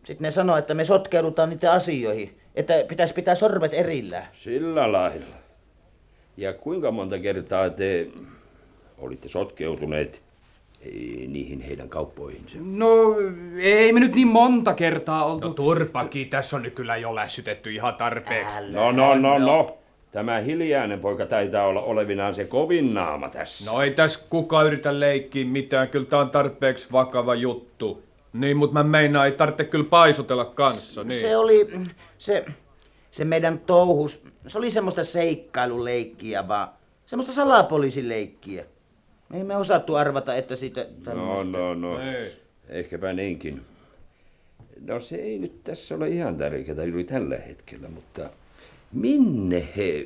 sitten 0.03 0.25
ne 0.25 0.31
sanoi, 0.31 0.59
että 0.59 0.73
me 0.73 0.83
sotkeudutaan 0.85 1.49
niiden 1.49 1.71
asioihin, 1.71 2.37
että 2.55 2.73
pitäisi 2.87 3.13
pitää 3.13 3.35
sormet 3.35 3.73
erillään. 3.73 4.25
Sillä 4.33 4.91
lailla. 4.91 5.35
Ja 6.37 6.53
kuinka 6.53 6.91
monta 6.91 7.19
kertaa 7.19 7.69
te 7.69 8.07
olitte 8.97 9.29
sotkeutuneet 9.29 10.21
niihin 11.27 11.61
heidän 11.61 11.89
kauppoihinsa? 11.89 12.57
No, 12.61 13.15
ei 13.57 13.93
me 13.93 13.99
nyt 13.99 14.15
niin 14.15 14.27
monta 14.27 14.73
kertaa 14.73 15.25
oltu. 15.25 15.47
No 15.47 15.53
turpaki, 15.53 16.25
tässä 16.25 16.55
on 16.55 16.63
nyt 16.63 16.73
kyllä 16.73 16.97
jo 16.97 17.15
lässytetty 17.15 17.71
ihan 17.71 17.95
tarpeeksi. 17.95 18.57
No, 18.71 18.91
no, 18.91 19.15
no, 19.15 19.37
no. 19.37 19.77
Tämä 20.11 20.39
hiljainen 20.39 20.99
poika 20.99 21.25
taitaa 21.25 21.65
olla 21.65 21.81
olevinaan 21.81 22.35
se 22.35 22.45
kovin 22.45 22.93
naama 22.93 23.29
tässä. 23.29 23.71
No 23.71 23.81
ei 23.81 23.91
tässä 23.91 24.19
kukaan 24.29 24.67
yritä 24.67 24.99
leikkiä 24.99 25.45
mitään, 25.45 25.89
kyllä 25.89 26.05
tää 26.05 26.19
on 26.19 26.29
tarpeeksi 26.29 26.87
vakava 26.91 27.35
juttu. 27.35 28.03
Niin, 28.33 28.57
mutta 28.57 28.73
mä 28.73 28.83
meinaan, 28.83 29.25
ei 29.25 29.31
tarvitse 29.31 29.63
kyllä 29.63 29.85
paisutella 29.89 30.45
kanssa. 30.45 31.03
Niin. 31.03 31.21
Se 31.21 31.37
oli, 31.37 31.67
se, 32.17 32.45
se 33.11 33.25
meidän 33.25 33.59
touhus, 33.59 34.23
se 34.47 34.57
oli 34.57 34.71
semmoista 34.71 35.03
seikkailuleikkiä 35.03 36.47
vaan, 36.47 36.67
semmoista 37.05 37.33
salapoliisileikkiä. 37.33 38.65
Ei 39.33 39.43
me 39.43 39.55
osattu 39.57 39.95
arvata, 39.95 40.35
että 40.35 40.55
siitä 40.55 40.81
No, 40.81 41.03
tämmöistä. 41.03 41.57
no, 41.57 41.73
no. 41.73 41.99
Ei. 41.99 42.31
Ehkäpä 42.69 43.13
niinkin. 43.13 43.61
No 44.87 44.99
se 44.99 45.15
ei 45.15 45.39
nyt 45.39 45.63
tässä 45.63 45.95
ole 45.95 46.09
ihan 46.09 46.37
tärkeää 46.37 46.83
juuri 46.83 47.03
tällä 47.03 47.37
hetkellä, 47.37 47.87
mutta 47.89 48.29
minne 48.91 49.67
he, 49.77 50.05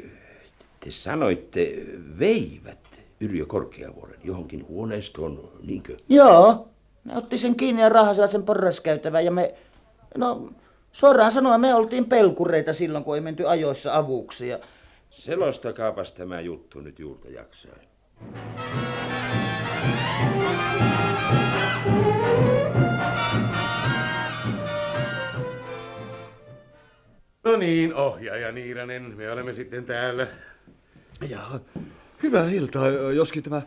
te 0.80 0.92
sanoitte, 0.92 1.72
veivät 2.20 2.78
Yrjö 3.20 3.46
Korkeavuoren 3.46 4.20
johonkin 4.24 4.68
huoneistoon, 4.68 5.52
niinkö? 5.64 5.98
Joo, 6.10 6.68
ne 7.06 7.18
otti 7.18 7.38
sen 7.38 7.56
kiinni 7.56 7.82
ja 7.82 7.90
rahasivat 7.90 8.32
sen 8.32 8.44
porraskäytävän 8.44 9.26
ja 9.26 9.32
me, 9.32 9.54
no 10.18 10.50
suoraan 10.92 11.32
sanoen 11.32 11.62
me 11.62 11.74
oltiin 11.76 12.06
pelkureita 12.06 12.74
silloin, 12.74 13.04
kun 13.04 13.16
ei 13.16 13.22
menty 13.22 13.48
ajoissa 13.48 13.96
avuksi. 13.98 14.48
Ja 14.48 14.60
Selostakaapas 15.10 16.12
tämä 16.12 16.42
juttu 16.42 16.80
nyt 16.80 17.00
juurta 17.00 17.30
jaksain. 17.30 17.88
No 27.44 27.56
niin, 27.58 27.94
ohjaaja 27.96 28.52
Niiranen, 28.52 29.14
me 29.18 29.32
olemme 29.32 29.54
sitten 29.54 29.86
täällä. 29.86 30.28
Ja 31.30 31.60
hyvää 32.24 32.50
iltaa, 32.50 32.90
joskin 32.90 33.44
tämä 33.44 33.62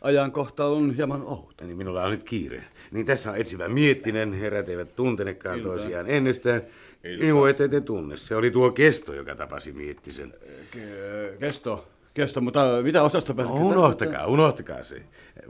ajankohta 0.00 0.66
on 0.66 0.94
hieman 0.94 1.22
outo. 1.22 1.64
Niin 1.66 1.76
minulla 1.76 2.04
on 2.04 2.10
nyt 2.10 2.22
kiire. 2.24 2.64
Niin 2.90 3.06
tässä 3.06 3.30
on 3.30 3.36
etsivä 3.36 3.68
Miettinen, 3.68 4.32
herät 4.32 4.68
eivät 4.68 4.96
tuntenekaan 4.96 5.58
Iltaa. 5.58 5.76
toisiaan 5.76 6.10
ennestään. 6.10 6.62
Iltaa. 7.04 7.24
Minua 7.24 7.50
ette 7.50 7.68
te 7.68 7.80
tunne, 7.80 8.16
se 8.16 8.36
oli 8.36 8.50
tuo 8.50 8.70
kesto, 8.70 9.14
joka 9.14 9.34
tapasi 9.34 9.72
Miettisen. 9.72 10.34
Ke- 10.76 11.38
Kesto, 11.40 11.88
kesto, 12.14 12.40
mutta 12.40 12.60
mitä 12.82 13.02
osastopäällikkö? 13.02 13.60
No, 13.60 13.66
unohtakaa, 13.66 14.26
unohtakaa 14.26 14.82
se. 14.82 15.02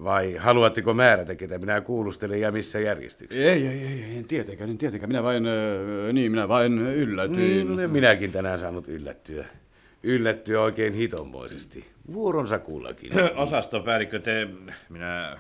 Vai 0.04 0.35
haluatteko 0.35 0.94
määrätä, 0.94 1.35
ketä 1.35 1.59
minä 1.59 1.80
kuulustelen 1.80 2.40
ja 2.40 2.52
missä 2.52 2.80
järjestyksessä? 2.80 3.52
Ei, 3.52 3.66
ei, 3.66 3.87
ei, 3.87 4.18
en 4.18 4.25
tietenkään, 4.25 4.71
en 4.71 4.78
tietenkään. 4.78 5.11
Minä 5.11 5.23
vain, 5.23 5.47
ö, 5.47 6.12
niin, 6.12 6.30
minä 6.33 6.49
vain 6.49 6.78
yllätyin. 6.78 7.38
Niin, 7.38 7.73
olen 7.73 7.90
minäkin 7.90 8.33
tänään 8.33 8.59
saanut 8.59 8.88
yllättyä. 8.88 9.47
Yllättyä 10.02 10.62
oikein 10.62 10.94
hitonmoisesti. 10.94 11.85
Vuoronsa 12.12 12.59
kullakin. 12.59 13.12
Osastopäällikkö, 13.37 14.18
te, 14.18 14.49
minä, 14.88 15.37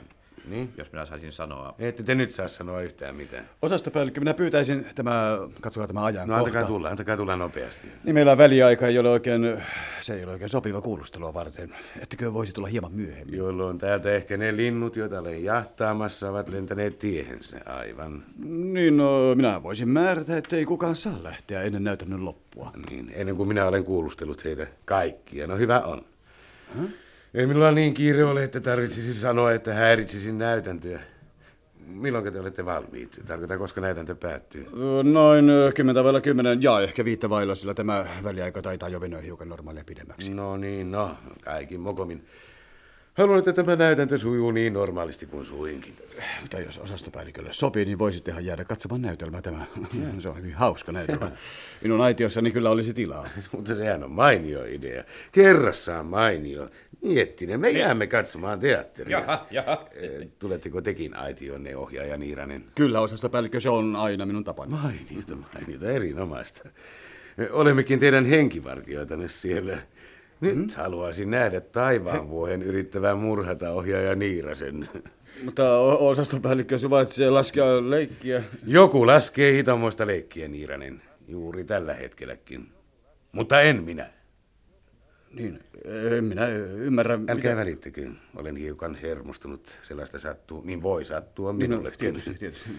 Niin? 0.48 0.72
jos 0.76 0.92
minä 0.92 1.06
saisin 1.06 1.32
sanoa. 1.32 1.74
Ette 1.78 2.02
te 2.02 2.14
nyt 2.14 2.30
saa 2.30 2.48
sanoa 2.48 2.80
yhtään 2.80 3.16
mitään. 3.16 3.48
Osastopäällikkö, 3.62 4.20
minä 4.20 4.34
pyytäisin 4.34 4.86
tämä, 4.94 5.38
katsokaa 5.60 5.86
tämä 5.86 6.00
No 6.00 6.06
ajankohta. 6.06 6.38
antakaa 6.38 6.64
tulla, 6.64 6.88
antakaa 6.88 7.16
tulla 7.16 7.36
nopeasti. 7.36 7.88
Niin 8.04 8.14
meillä 8.14 8.32
on 8.32 8.38
väliaika, 8.38 8.86
ei 8.86 8.98
ole 8.98 9.08
oikein, 9.10 9.62
se 10.00 10.14
ei 10.14 10.24
ole 10.24 10.32
oikein 10.32 10.50
sopiva 10.50 10.80
kuulustelua 10.80 11.34
varten. 11.34 11.74
Ettekö 12.02 12.32
voisi 12.32 12.52
tulla 12.52 12.68
hieman 12.68 12.92
myöhemmin? 12.92 13.38
Jolloin 13.38 13.78
täältä 13.78 14.12
ehkä 14.12 14.36
ne 14.36 14.56
linnut, 14.56 14.96
joita 14.96 15.18
olen 15.20 15.44
jahtaamassa, 15.44 16.30
ovat 16.30 16.48
lentäneet 16.48 16.98
tiehensä 16.98 17.60
aivan. 17.66 18.22
Niin, 18.44 18.96
no 18.96 19.34
minä 19.34 19.62
voisin 19.62 19.88
määrätä, 19.88 20.36
ettei 20.36 20.64
kukaan 20.64 20.96
saa 20.96 21.22
lähteä 21.22 21.62
ennen 21.62 21.84
näytännön 21.84 22.24
loppua. 22.24 22.72
Niin, 22.90 23.12
ennen 23.14 23.36
kuin 23.36 23.48
minä 23.48 23.66
olen 23.66 23.84
kuulustellut 23.84 24.44
heitä 24.44 24.66
kaikkia. 24.84 25.46
No 25.46 25.56
hyvä 25.56 25.80
on. 25.80 26.04
Ei 27.34 27.46
minulla 27.46 27.70
niin 27.70 27.94
kiire 27.94 28.24
ole, 28.24 28.44
että 28.44 28.60
tarvitsisi 28.60 29.14
sanoa, 29.14 29.52
että 29.52 29.74
häiritsisin 29.74 30.38
näytäntöä. 30.38 31.00
Milloin 31.86 32.32
te 32.32 32.40
olette 32.40 32.64
valmiit? 32.64 33.20
Tarkoitan, 33.26 33.58
koska 33.58 33.80
näytäntö 33.80 34.14
päättyy. 34.14 34.66
Noin 35.02 35.44
kymmentä 35.74 36.04
vailla 36.04 36.20
kymmenen 36.20 36.62
ja 36.62 36.80
ehkä 36.80 37.04
viittä 37.04 37.30
vailla, 37.30 37.54
sillä 37.54 37.74
tämä 37.74 38.06
väliaika 38.24 38.62
taitaa 38.62 38.88
jo 38.88 39.00
venyä 39.00 39.20
hiukan 39.20 39.48
normaalia 39.48 39.84
pidemmäksi. 39.86 40.30
No 40.30 40.56
niin, 40.56 40.90
no, 40.90 41.16
kaikin 41.44 41.80
mokomin. 41.80 42.24
Haluan, 43.14 43.38
että 43.38 43.52
tämä 43.52 43.76
näytäntö 43.76 44.18
sujuu 44.18 44.50
niin 44.50 44.72
normaalisti 44.72 45.26
kuin 45.26 45.46
suinkin. 45.46 45.94
Mutta 46.40 46.60
jos 46.60 46.78
osastopäällikölle 46.78 47.52
sopii, 47.52 47.84
niin 47.84 47.98
voisittehan 47.98 48.44
jäädä 48.44 48.64
katsomaan 48.64 49.02
näytelmää 49.02 49.42
tämä. 49.42 49.66
Se 50.18 50.28
on 50.28 50.36
hyvin 50.36 50.54
hauska 50.54 50.92
näytelmä. 50.92 51.30
Minun 51.82 52.00
aitiossani 52.00 52.50
kyllä 52.50 52.70
olisi 52.70 52.94
tilaa. 52.94 53.28
Mutta 53.52 53.74
sehän 53.74 54.04
on 54.04 54.10
mainio 54.10 54.64
idea. 54.64 55.04
Kerrassaan 55.32 56.06
mainio. 56.06 56.68
Miettinen, 57.02 57.60
me 57.60 57.70
jäämme 57.70 58.06
katsomaan 58.06 58.60
teatteria. 58.60 59.18
Jaha, 59.18 59.46
jaha. 59.50 59.86
Eh, 59.94 60.28
Tuletteko 60.38 60.80
tekin 60.80 61.16
aitionne, 61.16 61.76
ohjaaja 61.76 62.16
Niiranen? 62.16 62.64
Kyllä, 62.74 63.00
osastopäällikkö, 63.00 63.60
se 63.60 63.68
on 63.68 63.96
aina 63.96 64.26
minun 64.26 64.44
tapani. 64.44 64.70
Mainiota, 64.70 65.36
mainiota, 65.54 65.90
erinomaista. 65.90 66.68
Olemmekin 67.50 67.98
teidän 67.98 68.24
henkivartioitanne 68.24 69.28
siellä. 69.28 69.78
Nyt 70.44 70.54
hmm? 70.76 70.82
haluaisin 70.82 71.30
nähdä 71.30 71.60
taivaanvuohen 71.60 72.62
yrittävän 72.62 73.18
murhata 73.18 73.70
ohjaaja 73.72 74.14
Niirasen. 74.14 74.88
Mutta 75.44 75.78
o- 75.78 76.08
osastopäällikkö 76.08 76.78
suvaitsee 76.78 77.30
laskea 77.30 77.90
leikkiä. 77.90 78.44
Joku 78.66 79.06
laskee 79.06 79.52
hitamoista 79.52 80.06
leikkiä, 80.06 80.48
Niiranen. 80.48 81.02
Juuri 81.28 81.64
tällä 81.64 81.94
hetkelläkin. 81.94 82.68
Mutta 83.32 83.60
en 83.60 83.82
minä. 83.82 84.10
Niin, 85.32 85.60
en 86.16 86.24
minä 86.24 86.48
ymmärrä. 86.48 87.14
Älkää 87.14 87.34
mitä- 87.36 87.56
välittäkö. 87.56 88.10
Olen 88.36 88.56
hiukan 88.56 88.94
hermostunut. 88.94 89.78
Sellaista 89.82 90.18
sattuu. 90.18 90.62
Niin 90.64 90.82
voi 90.82 91.04
sattua 91.04 91.52
Niin, 91.52 91.70
no, 91.70 91.76
minullekin. 91.76 91.98
tietysti, 91.98 92.34
tietysti. 92.34 92.70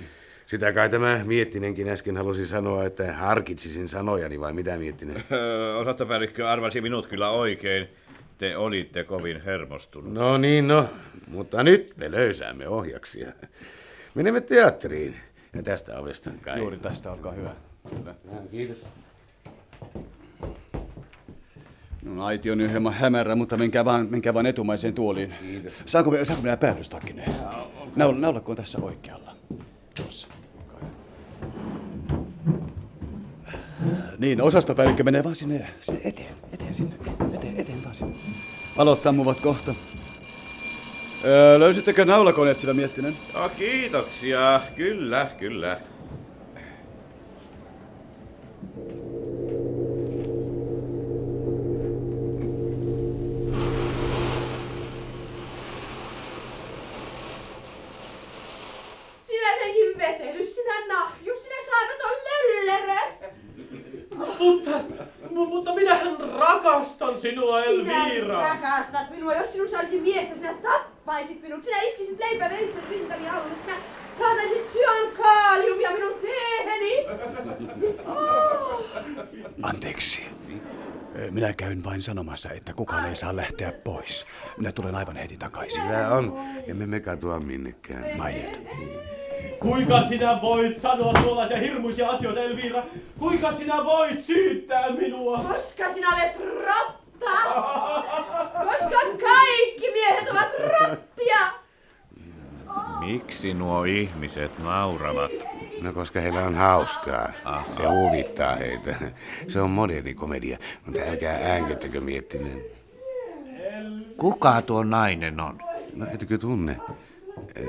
Sitä 0.48 0.74
kai 0.74 0.90
tämä 0.90 1.22
Miettinenkin 1.24 1.90
äsken 1.90 2.18
halusi 2.18 2.46
sanoa, 2.46 2.86
että 2.86 3.14
harkitsisin 3.14 3.90
sanojani 3.90 4.40
vai 4.40 4.54
mitä 4.54 4.78
Miettinen? 4.78 5.24
Osastopäällikkö 5.82 6.50
arvasi 6.50 6.82
minut 6.82 7.08
kyllä 7.08 7.30
oikein. 7.30 7.88
Te 8.38 8.58
olitte 8.58 9.04
kovin 9.04 9.42
hermostunut. 9.42 10.14
No 10.14 10.38
niin, 10.38 10.68
no. 10.68 10.90
Mutta 11.28 11.64
nyt 11.64 11.94
me 11.98 12.12
löysäämme 12.12 12.68
ohjaksia. 12.68 13.32
Menemme 14.16 14.42
teatteriin. 14.42 15.16
Ja 15.56 15.64
tästä 15.64 16.00
ovesta 16.00 16.30
kai. 16.42 16.60
Juuri 16.60 16.78
tästä, 16.78 17.12
olkaa 17.12 17.32
hyvä. 17.32 17.56
Kyllä. 17.90 18.16
Kiitos. 18.52 18.86
Minun 22.02 22.20
aiti 22.22 22.52
on 22.52 22.70
hieman 22.70 22.94
hämärä, 22.94 23.36
mutta 23.36 23.58
menkää 23.58 23.86
vaan, 23.86 24.08
menkää 24.10 24.34
vaan 24.34 24.46
etumaiseen 24.46 24.94
tuoliin. 24.94 25.34
Kiitos. 25.42 25.74
Saanko, 25.86 26.12
me- 26.12 26.26
saanko 26.26 26.42
minä 26.44 26.58
päällystakkineen? 26.58 27.32
Naul, 27.96 28.16
naulakkoon 28.16 28.56
tässä 28.56 28.78
oikealla. 28.82 29.25
Tuossa. 29.96 30.28
Niin, 34.18 34.42
osastopäällikkö 34.42 35.04
menee 35.04 35.24
vaan 35.24 35.36
sinne, 35.36 35.68
sinne 35.82 36.02
eteen, 36.04 36.36
eteen 36.54 36.74
sinne, 36.74 36.96
eteen, 37.34 37.54
eteen 37.58 37.82
sinne. 37.92 38.16
Valot 38.78 39.02
sammuvat 39.02 39.40
kohta. 39.40 39.76
Öö, 41.26 41.60
löysittekö 41.60 42.06
naulakoneet 42.06 42.60
sillä 42.60 42.74
miettinen? 42.74 43.18
No, 43.34 43.50
kiitoksia. 43.50 44.62
Kyllä, 44.76 45.32
kyllä. 45.40 45.80
Vetely, 60.88 60.94
sinä 60.94 60.94
nahju, 60.94 61.36
sinä 61.36 61.56
saamaton 61.66 62.18
lellerö. 62.26 63.00
Mutta, 64.40 64.72
mu- 65.30 65.48
mutta 65.50 65.76
minähän 65.76 66.18
rakastan 66.40 67.18
sinua, 67.18 67.62
Sinä 67.64 68.06
Elvira. 68.08 68.42
rakastat 68.42 69.10
minua, 69.10 69.34
jos 69.36 69.52
sinussa 69.52 69.80
olisi 69.80 70.00
miestä, 70.00 70.36
sinä 70.36 70.54
tappaisit 70.54 71.42
minut. 71.42 71.64
Sinä 71.64 71.82
iskisit 71.82 72.20
leipäveitsen 72.20 72.84
rintani 72.90 73.30
alle, 73.30 73.56
sinä 73.62 73.76
kaataisit 74.20 74.70
syan 74.70 75.12
kaaliumia 75.18 75.92
minun 75.92 76.14
teeheni. 76.22 77.06
Oh. 78.06 78.86
Anteeksi. 79.64 80.22
Minä 81.32 81.54
käyn 81.54 81.84
vain 81.84 82.02
sanomassa, 82.02 82.50
että 82.52 82.74
kukaan 82.74 83.10
ei 83.10 83.16
saa 83.16 83.36
lähteä 83.36 83.72
pois. 83.72 84.26
Minä 84.58 84.72
tulen 84.72 84.96
aivan 84.96 85.16
heti 85.16 85.38
takaisin. 85.38 85.84
Hyvä 85.88 86.10
on. 86.10 86.40
Emme 86.68 86.86
me 86.86 87.00
katoa 87.00 87.40
minnekään. 87.40 88.18
Mainiota. 88.18 88.60
Kuinka 89.66 90.02
sinä 90.02 90.42
voit 90.42 90.78
sanoa 90.78 91.14
tuollaisia 91.14 91.58
hirmuisia 91.58 92.10
asioita, 92.10 92.40
Elvira? 92.40 92.84
Kuinka 93.20 93.52
sinä 93.52 93.86
voit 93.86 94.22
syyttää 94.22 94.92
minua? 94.92 95.38
Koska 95.38 95.94
sinä 95.94 96.08
olet 96.16 96.40
rotta. 96.40 97.32
Koska 98.64 99.00
kaikki 99.00 99.92
miehet 99.94 100.30
ovat 100.30 100.48
rottia. 100.82 101.38
Miksi 103.00 103.54
nuo 103.54 103.84
ihmiset 103.84 104.60
nauravat? 104.60 105.32
No 105.82 105.94
koska 105.94 106.20
heillä 106.20 106.44
on 106.44 106.56
hauskaa. 106.56 107.30
Se 107.76 107.84
huvittaa 107.88 108.56
heitä. 108.56 108.96
Se 109.48 109.62
on 109.62 109.70
moderni 109.70 110.14
komedia, 110.14 110.58
mutta 110.86 111.02
älkää 111.10 111.40
äänkyttäkö 111.44 112.02
miettinen. 112.02 112.62
Kuka 114.18 114.62
tuo 114.62 114.84
nainen 114.84 115.40
on? 115.40 115.60
No 115.94 116.06
etkö 116.14 116.38
tunne? 116.38 116.78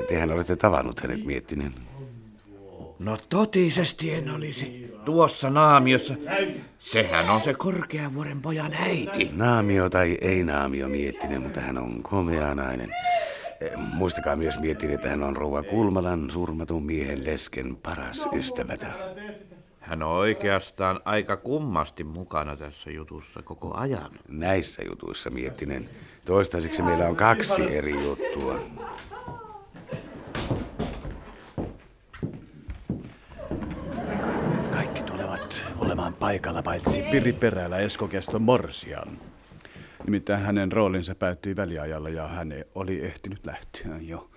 Tehän 0.09 0.32
olette 0.32 0.56
tavannut 0.56 1.00
hänet 1.00 1.24
miettinen. 1.24 1.74
No 2.98 3.18
totisesti 3.28 4.14
en 4.14 4.30
olisi. 4.30 4.94
Tuossa 5.04 5.50
naamiossa. 5.50 6.14
Sehän 6.78 7.30
on 7.30 7.42
se 7.42 7.54
korkeavuoren 7.54 8.42
pojan 8.42 8.72
äiti. 8.74 9.30
Naamio 9.32 9.90
tai 9.90 10.18
ei 10.20 10.44
naamio 10.44 10.88
miettinen, 10.88 11.42
mutta 11.42 11.61
hän 11.61 11.78
on 11.78 12.02
komea 12.02 12.54
nainen. 12.54 12.90
Eh, 13.61 13.70
Muistakaa 13.76 14.37
myös 14.37 14.59
miettiä, 14.59 14.94
että 14.94 15.09
hän 15.09 15.22
on 15.22 15.37
rouva 15.37 15.62
Kulmalan 15.62 16.30
surmatun 16.30 16.82
miehen 16.82 17.24
lesken 17.24 17.76
paras 17.76 18.28
ystävätär. 18.32 18.92
Hän 19.80 20.02
on 20.02 20.12
oikeastaan 20.12 21.00
aika 21.04 21.37
kummasti 21.37 22.04
mukana 22.04 22.56
tässä 22.56 22.90
jutussa 22.90 23.42
koko 23.42 23.74
ajan. 23.76 24.11
Näissä 24.28 24.82
jutuissa 24.88 25.30
miettinen. 25.30 25.88
Toistaiseksi 26.24 26.82
meillä 26.82 27.09
on 27.09 27.16
kaksi 27.16 27.62
eri 27.76 28.04
juttua. 28.04 28.61
Kaikki 34.70 35.02
tulevat 35.02 35.64
olemaan 35.78 36.06
paikalla 36.20 36.62
paitsi 36.62 37.02
Piri 37.02 37.33
Perälä 37.33 37.79
Esko 37.79 38.09
Keston 38.09 38.42
Morsian. 38.42 39.18
Nimittäin 40.05 40.42
hänen 40.42 40.72
roolinsa 40.72 41.14
päättyi 41.14 41.57
väliajalla 41.57 42.09
ja 42.09 42.29
hän 42.29 42.55
oli 42.74 43.05
ehtinyt 43.05 43.46
lähteä 43.46 43.90
jo. 44.00 44.31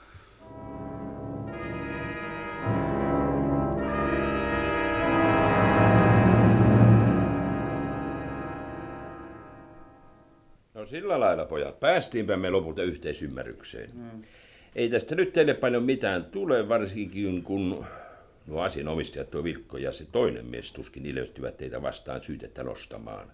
No 10.73 10.85
sillä 10.85 11.19
lailla, 11.19 11.45
pojat. 11.45 11.79
Päästiinpä 11.79 12.37
me 12.37 12.49
lopulta 12.49 12.83
yhteisymmärrykseen. 12.83 13.89
Ei 14.75 14.89
tästä 14.89 15.15
nyt 15.15 15.33
teille 15.33 15.53
paljon 15.53 15.83
mitään 15.83 16.25
tule, 16.25 16.69
varsinkin 16.69 17.43
kun 17.43 17.85
nuo 18.49 18.61
asianomistajat, 18.61 19.31
tuo 19.31 19.43
Vilkko 19.43 19.77
ja 19.77 19.91
se 19.91 20.05
toinen 20.11 20.45
mies 20.45 20.71
tuskin 20.71 21.05
ilmestyvät 21.05 21.57
teitä 21.57 21.81
vastaan 21.81 22.23
syytettä 22.23 22.63
nostamaan. 22.63 23.31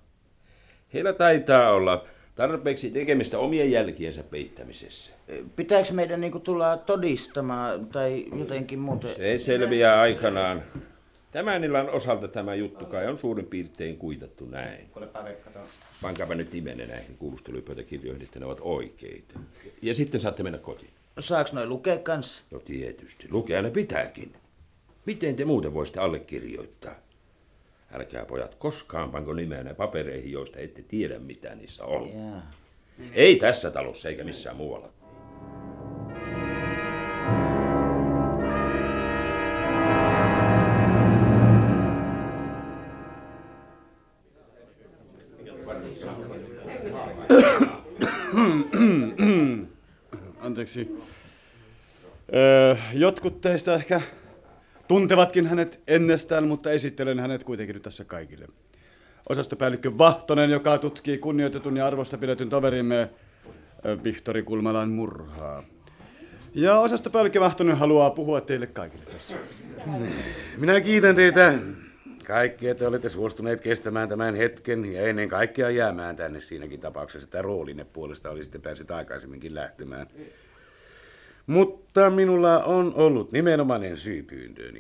Heillä 0.93 1.13
taitaa 1.13 1.71
olla 1.71 2.05
tarpeeksi 2.35 2.91
tekemistä 2.91 3.39
omien 3.39 3.71
jälkiensä 3.71 4.23
peittämisessä. 4.23 5.11
Pitääkö 5.55 5.93
meidän 5.93 6.21
niinku 6.21 6.39
tulla 6.39 6.77
todistamaan 6.77 7.85
tai 7.85 8.25
jotenkin 8.39 8.79
muuten? 8.79 9.15
Se 9.15 9.37
selviää 9.37 10.01
aikanaan. 10.01 10.63
Tämän 11.31 11.63
illan 11.63 11.89
osalta 11.89 12.27
tämä 12.27 12.55
juttu 12.55 12.85
kai 12.85 13.07
on 13.07 13.17
suurin 13.17 13.45
piirtein 13.45 13.97
kuitattu 13.97 14.45
näin. 14.45 14.89
Pankaapa 16.01 16.35
nyt 16.35 16.53
nimenne 16.53 16.85
näihin 16.85 17.17
kuulustelupöytäkirjoihin, 17.17 18.23
että 18.23 18.39
ne 18.39 18.45
ovat 18.45 18.59
oikeita. 18.61 19.39
Ja 19.81 19.95
sitten 19.95 20.21
saatte 20.21 20.43
mennä 20.43 20.57
kotiin. 20.57 20.91
Saaks 21.19 21.53
noi 21.53 21.67
lukea 21.67 21.97
kans? 21.97 22.45
No 22.51 22.59
tietysti, 22.59 23.27
lukea 23.31 23.61
ne 23.61 23.69
pitääkin. 23.71 24.33
Miten 25.05 25.35
te 25.35 25.45
muuten 25.45 25.73
voisitte 25.73 25.99
allekirjoittaa? 25.99 26.95
Älkää 27.93 28.25
pojat 28.25 28.55
koskaan 28.55 29.11
panko 29.11 29.33
nimeänne 29.33 29.73
papereihin, 29.73 30.31
joista 30.31 30.59
ette 30.59 30.81
tiedä 30.81 31.19
mitä 31.19 31.55
niissä 31.55 31.85
on. 31.85 32.09
Jaa. 32.09 32.51
Ei 33.13 33.35
tässä 33.35 33.71
talossa 33.71 34.09
eikä 34.09 34.23
missään 34.23 34.55
muualla. 34.55 34.89
Anteeksi. 50.39 50.97
Öö, 52.33 52.75
jotkut 52.93 53.41
teistä 53.41 53.73
ehkä 53.73 54.01
tuntevatkin 54.87 55.47
hänet 55.47 55.81
ennestään, 55.87 56.47
mutta 56.47 56.71
esittelen 56.71 57.19
hänet 57.19 57.43
kuitenkin 57.43 57.73
nyt 57.73 57.83
tässä 57.83 58.05
kaikille. 58.05 58.47
Osastopäällikkö 59.29 59.97
Vahtonen, 59.97 60.49
joka 60.49 60.77
tutkii 60.77 61.17
kunnioitetun 61.17 61.77
ja 61.77 61.87
arvossa 61.87 62.17
pidetyn 62.17 62.49
toverimme 62.49 63.09
Vihtori 64.03 64.43
Kulmalan 64.43 64.89
murhaa. 64.89 65.63
Ja 66.53 66.79
osastopälkkä 66.79 67.39
Vahtonen 67.39 67.77
haluaa 67.77 68.09
puhua 68.09 68.41
teille 68.41 68.67
kaikille 68.67 69.05
tässä. 69.05 69.35
Minä 70.57 70.81
kiitän 70.81 71.15
teitä 71.15 71.53
kaikki, 72.27 72.67
että 72.67 72.87
olette 72.87 73.09
suostuneet 73.09 73.61
kestämään 73.61 74.09
tämän 74.09 74.35
hetken 74.35 74.93
ja 74.93 75.01
ennen 75.01 75.29
kaikkea 75.29 75.69
jäämään 75.69 76.15
tänne 76.15 76.39
siinäkin 76.41 76.79
tapauksessa, 76.79 77.27
että 77.27 77.41
roolinne 77.41 77.85
puolesta 77.85 78.29
olisitte 78.29 78.59
päässeet 78.59 78.91
aikaisemminkin 78.91 79.55
lähtemään. 79.55 80.07
Mutta 81.47 82.09
minulla 82.09 82.63
on 82.63 82.93
ollut 82.95 83.31
nimenomainen 83.31 83.97
syy 83.97 84.23
pyyntööni. 84.23 84.79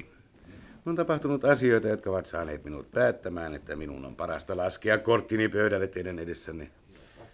On 0.85 0.95
tapahtunut 0.95 1.45
asioita, 1.45 1.87
jotka 1.87 2.09
ovat 2.09 2.25
saaneet 2.25 2.63
minut 2.63 2.91
päättämään, 2.91 3.53
että 3.53 3.75
minun 3.75 4.05
on 4.05 4.15
parasta 4.15 4.57
laskea 4.57 4.97
korttini 4.97 5.49
pöydälle 5.49 5.87
teidän 5.87 6.19
edessänne. 6.19 6.71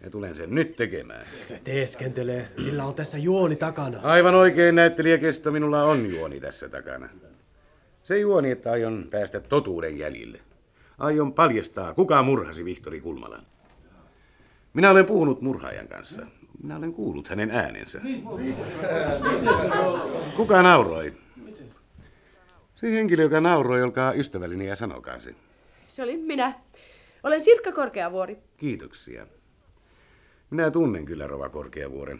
Ja 0.04 0.10
tulen 0.10 0.36
sen 0.36 0.56
nyt 0.56 0.76
tekemään. 0.76 1.26
Se 1.38 1.62
teeskentelee. 1.64 2.48
Sillä 2.64 2.86
on 2.86 2.96
tässä 2.96 3.18
juoni 3.18 3.56
takana. 3.56 4.00
Aivan 4.04 4.36
oikein 4.36 4.76
näyttelijäkesto, 4.76 5.52
minulla 5.52 5.84
on 5.84 6.12
juoni 6.12 6.40
tässä 6.40 6.70
takana. 6.70 7.10
Se 8.04 8.20
juoni, 8.20 8.52
että 8.52 8.72
aion 8.72 9.08
päästä 9.10 9.40
totuuden 9.40 9.98
jäljille. 9.98 10.40
Aion 10.98 11.34
paljastaa, 11.34 11.94
kuka 11.94 12.24
murhasi 12.24 12.66
Vihtori 12.66 13.02
Kulmalan. 13.02 13.46
Minä 14.74 14.90
olen 14.90 15.06
puhunut 15.06 15.42
murhaajan 15.42 15.88
kanssa. 15.88 16.26
Minä 16.64 16.78
olen 16.78 16.94
kuullut 16.94 17.28
hänen 17.28 17.52
äänensä. 17.52 18.02
Kuka 20.36 20.62
nauroi? 20.62 21.14
Se 22.76 22.92
henkilö, 22.92 23.24
joka 23.24 23.42
nauroi, 23.42 23.84
olkaa 23.84 24.14
ystävällinen 24.14 24.68
ja 24.68 24.76
sanokaa 24.76 25.20
se. 25.20 25.36
Se 25.88 26.04
oli 26.04 26.18
minä. 26.18 26.54
Olen 27.24 27.42
Sirkka 27.42 27.72
Korkeavuori. 27.72 28.38
Kiitoksia. 28.58 29.28
Minä 30.50 30.72
tunnen 30.72 31.06
kyllä 31.06 31.28
Rova 31.28 31.50
Korkeavuoren. 31.50 32.20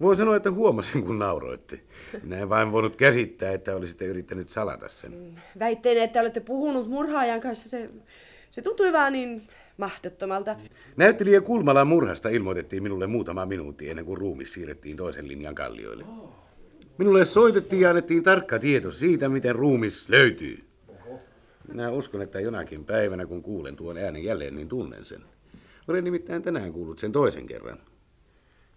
Voin 0.00 0.16
sanoa, 0.16 0.36
että 0.36 0.50
huomasin, 0.50 1.04
kun 1.04 1.18
nauroitte. 1.18 1.80
Minä 2.22 2.38
en 2.38 2.48
vain 2.48 2.72
voinut 2.72 2.96
käsittää, 2.96 3.52
että 3.52 3.76
olisitte 3.76 4.04
yrittänyt 4.04 4.48
salata 4.48 4.88
sen. 4.88 5.42
Väitteen, 5.58 5.98
että 5.98 6.20
olette 6.20 6.40
puhunut 6.40 6.88
murhaajan 6.88 7.40
kanssa, 7.40 7.68
se, 7.68 7.90
se 8.50 8.62
tuntui 8.62 8.92
vaan 8.92 9.12
niin 9.12 9.48
mahdottomalta. 9.76 10.56
Näyttelijä 10.96 11.40
Kulmalan 11.40 11.86
murhasta 11.86 12.28
ilmoitettiin 12.28 12.82
minulle 12.82 13.06
muutama 13.06 13.46
minuutti 13.46 13.90
ennen 13.90 14.04
kuin 14.04 14.18
ruumis 14.18 14.52
siirrettiin 14.52 14.96
toisen 14.96 15.28
linjan 15.28 15.54
kallioille. 15.54 16.04
Minulle 16.98 17.24
soitettiin 17.24 17.82
ja 17.82 17.88
annettiin 17.88 18.22
tarkka 18.22 18.58
tieto 18.58 18.92
siitä, 18.92 19.28
miten 19.28 19.54
ruumis 19.54 20.08
löytyy. 20.08 20.64
Minä 21.68 21.90
uskon, 21.90 22.22
että 22.22 22.40
jonakin 22.40 22.84
päivänä, 22.84 23.26
kun 23.26 23.42
kuulen 23.42 23.76
tuon 23.76 23.98
äänen 23.98 24.24
jälleen, 24.24 24.56
niin 24.56 24.68
tunnen 24.68 25.04
sen. 25.04 25.22
Olen 25.88 26.04
nimittäin 26.04 26.42
tänään 26.42 26.72
kuullut 26.72 26.98
sen 26.98 27.12
toisen 27.12 27.46
kerran. 27.46 27.78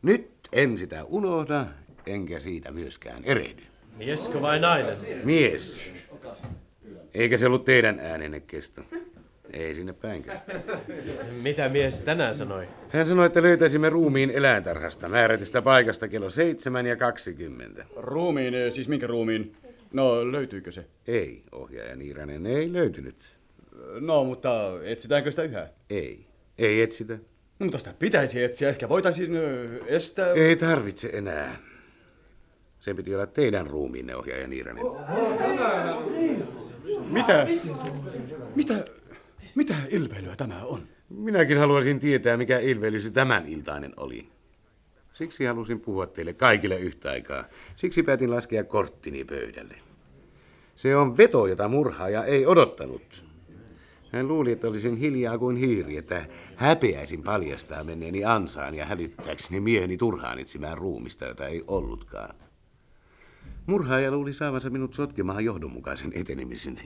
Nyt 0.02 0.32
en 0.52 0.78
sitä 0.78 1.04
unohda, 1.04 1.66
enkä 2.06 2.40
siitä 2.40 2.72
myöskään 2.72 3.24
erehdy. 3.24 3.64
Mieskö 3.98 4.42
vai 4.42 4.60
nainen? 4.60 4.98
Mies. 5.24 5.92
Eikä 7.14 7.38
se 7.38 7.46
ollut 7.46 7.66
teidän 7.66 8.00
äänenne 8.00 8.40
kesto. 8.40 8.82
Ei 9.54 9.76
sinne 9.76 9.94
päinkään. 9.94 10.42
Mitä 11.44 11.70
mies 11.70 12.02
tänään 12.02 12.36
sanoi? 12.36 12.68
Hän 12.90 13.08
sanoi, 13.08 13.26
että 13.26 13.42
löytäisimme 13.42 13.90
ruumiin 13.90 14.32
eläintarhasta 14.32 15.10
määrätystä 15.10 15.62
paikasta 15.62 16.08
kello 16.08 16.30
7 16.30 16.86
ja 16.86 16.96
20. 16.96 17.86
Ruumiin, 17.96 18.54
eh, 18.54 18.74
siis 18.74 18.88
minkä 18.88 19.08
ruumiin? 19.08 19.56
No, 19.94 20.32
löytyykö 20.32 20.72
se? 20.72 20.86
Ei, 21.08 21.44
ohjaaja 21.52 21.96
Niiranen, 21.96 22.46
ei 22.46 22.74
löytynyt. 22.74 23.16
No, 24.00 24.24
mutta 24.24 24.72
etsitäänkö 24.84 25.32
sitä 25.32 25.44
yhä? 25.44 25.70
Ei, 25.90 26.26
ei 26.58 26.82
etsitä. 26.82 27.14
No, 27.60 27.66
mutta 27.66 27.78
sitä 27.80 27.94
pitäisi 28.00 28.44
etsiä. 28.44 28.70
Ehkä 28.70 28.90
voitaisiin 28.90 29.36
ö, 29.36 29.80
estää... 29.88 30.34
Ei 30.34 30.56
tarvitse 30.56 31.10
enää. 31.14 31.56
Sen 32.80 32.96
piti 32.96 33.16
olla 33.16 33.28
teidän 33.28 33.68
ruumiinne, 33.68 34.16
ohjaaja 34.16 34.48
Niiranen. 34.48 34.86
Mitä? 37.10 37.48
Mitä? 38.56 38.86
Mitä 39.56 39.76
ilveilyä 39.90 40.36
tämä 40.36 40.64
on? 40.64 40.88
Minäkin 41.10 41.58
haluaisin 41.58 42.00
tietää, 42.00 42.38
mikä 42.38 42.60
ilveily 42.60 43.00
se 43.00 43.12
tämän 43.12 43.48
iltainen 43.48 43.94
oli. 43.98 44.30
Siksi 45.14 45.46
halusin 45.46 45.80
puhua 45.80 46.08
teille 46.08 46.34
kaikille 46.34 46.80
yhtä 46.80 47.12
aikaa. 47.12 47.44
Siksi 47.76 48.04
päätin 48.04 48.32
laskea 48.32 48.64
korttini 48.64 49.26
pöydälle. 49.26 49.76
Se 50.76 50.96
on 50.96 51.18
veto, 51.18 51.48
jota 51.48 51.68
murhaaja 51.68 52.24
ei 52.24 52.46
odottanut. 52.46 53.26
Hän 54.12 54.28
luuli, 54.28 54.52
että 54.52 54.68
olisin 54.68 54.98
hiljaa 54.98 55.38
kuin 55.38 55.58
hiiri, 55.58 55.98
että 55.98 56.26
häpeäisin 56.56 57.24
paljastaa 57.24 57.84
menneeni 57.84 58.26
ansaan 58.26 58.76
ja 58.76 58.86
hälyttääkseni 58.86 59.60
mieheni 59.60 59.98
turhaan 59.98 60.40
etsimään 60.40 60.78
ruumista, 60.78 61.26
jota 61.26 61.48
ei 61.48 61.64
ollutkaan. 61.68 62.36
Murhaaja 63.66 64.12
luuli 64.12 64.34
saavansa 64.34 64.70
minut 64.70 64.94
sotkemaan 64.94 65.46
johdonmukaisen 65.46 66.12
etenemisen. 66.16 66.80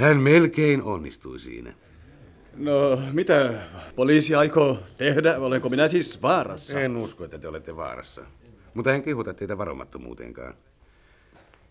Hän 0.00 0.16
melkein 0.16 0.82
onnistui 0.82 1.40
siinä. 1.40 1.72
No, 2.56 3.02
mitä 3.12 3.52
poliisi 3.96 4.34
aikoo 4.34 4.78
tehdä? 4.96 5.38
Olenko 5.38 5.68
minä 5.68 5.88
siis 5.88 6.22
vaarassa? 6.22 6.80
En 6.80 6.96
usko, 6.96 7.24
että 7.24 7.38
te 7.38 7.48
olette 7.48 7.76
vaarassa. 7.76 8.22
Mutta 8.74 8.94
en 8.94 9.02
kehuta 9.02 9.34
teitä 9.34 9.58
varomattomuuteenkaan. 9.58 10.54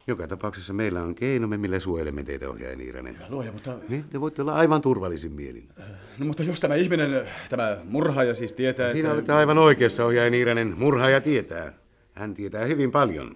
Joka 0.07 0.27
tapauksessa 0.27 0.73
meillä 0.73 1.01
on 1.01 1.15
keinomme, 1.15 1.57
millä 1.57 1.79
suojelemme 1.79 2.23
teitä, 2.23 2.49
ohjaaja 2.49 2.75
Niiranen. 2.75 3.17
Luoja, 3.29 3.51
mutta... 3.51 3.75
Niin, 3.89 4.03
te 4.03 4.21
voitte 4.21 4.41
olla 4.41 4.53
aivan 4.53 4.81
turvallisin 4.81 5.31
mielin. 5.31 5.69
No, 6.17 6.25
mutta 6.25 6.43
jos 6.43 6.59
tämä 6.59 6.75
ihminen, 6.75 7.27
tämä 7.49 7.77
murhaaja 7.83 8.35
siis 8.35 8.53
tietää, 8.53 8.91
Siinä 8.91 9.07
että... 9.07 9.13
olette 9.13 9.33
aivan 9.33 9.57
oikeassa, 9.57 10.05
ohjaaja 10.05 10.29
Niiranen. 10.29 10.73
Murhaaja 10.77 11.21
tietää. 11.21 11.73
Hän 12.13 12.33
tietää 12.33 12.65
hyvin 12.65 12.91
paljon. 12.91 13.35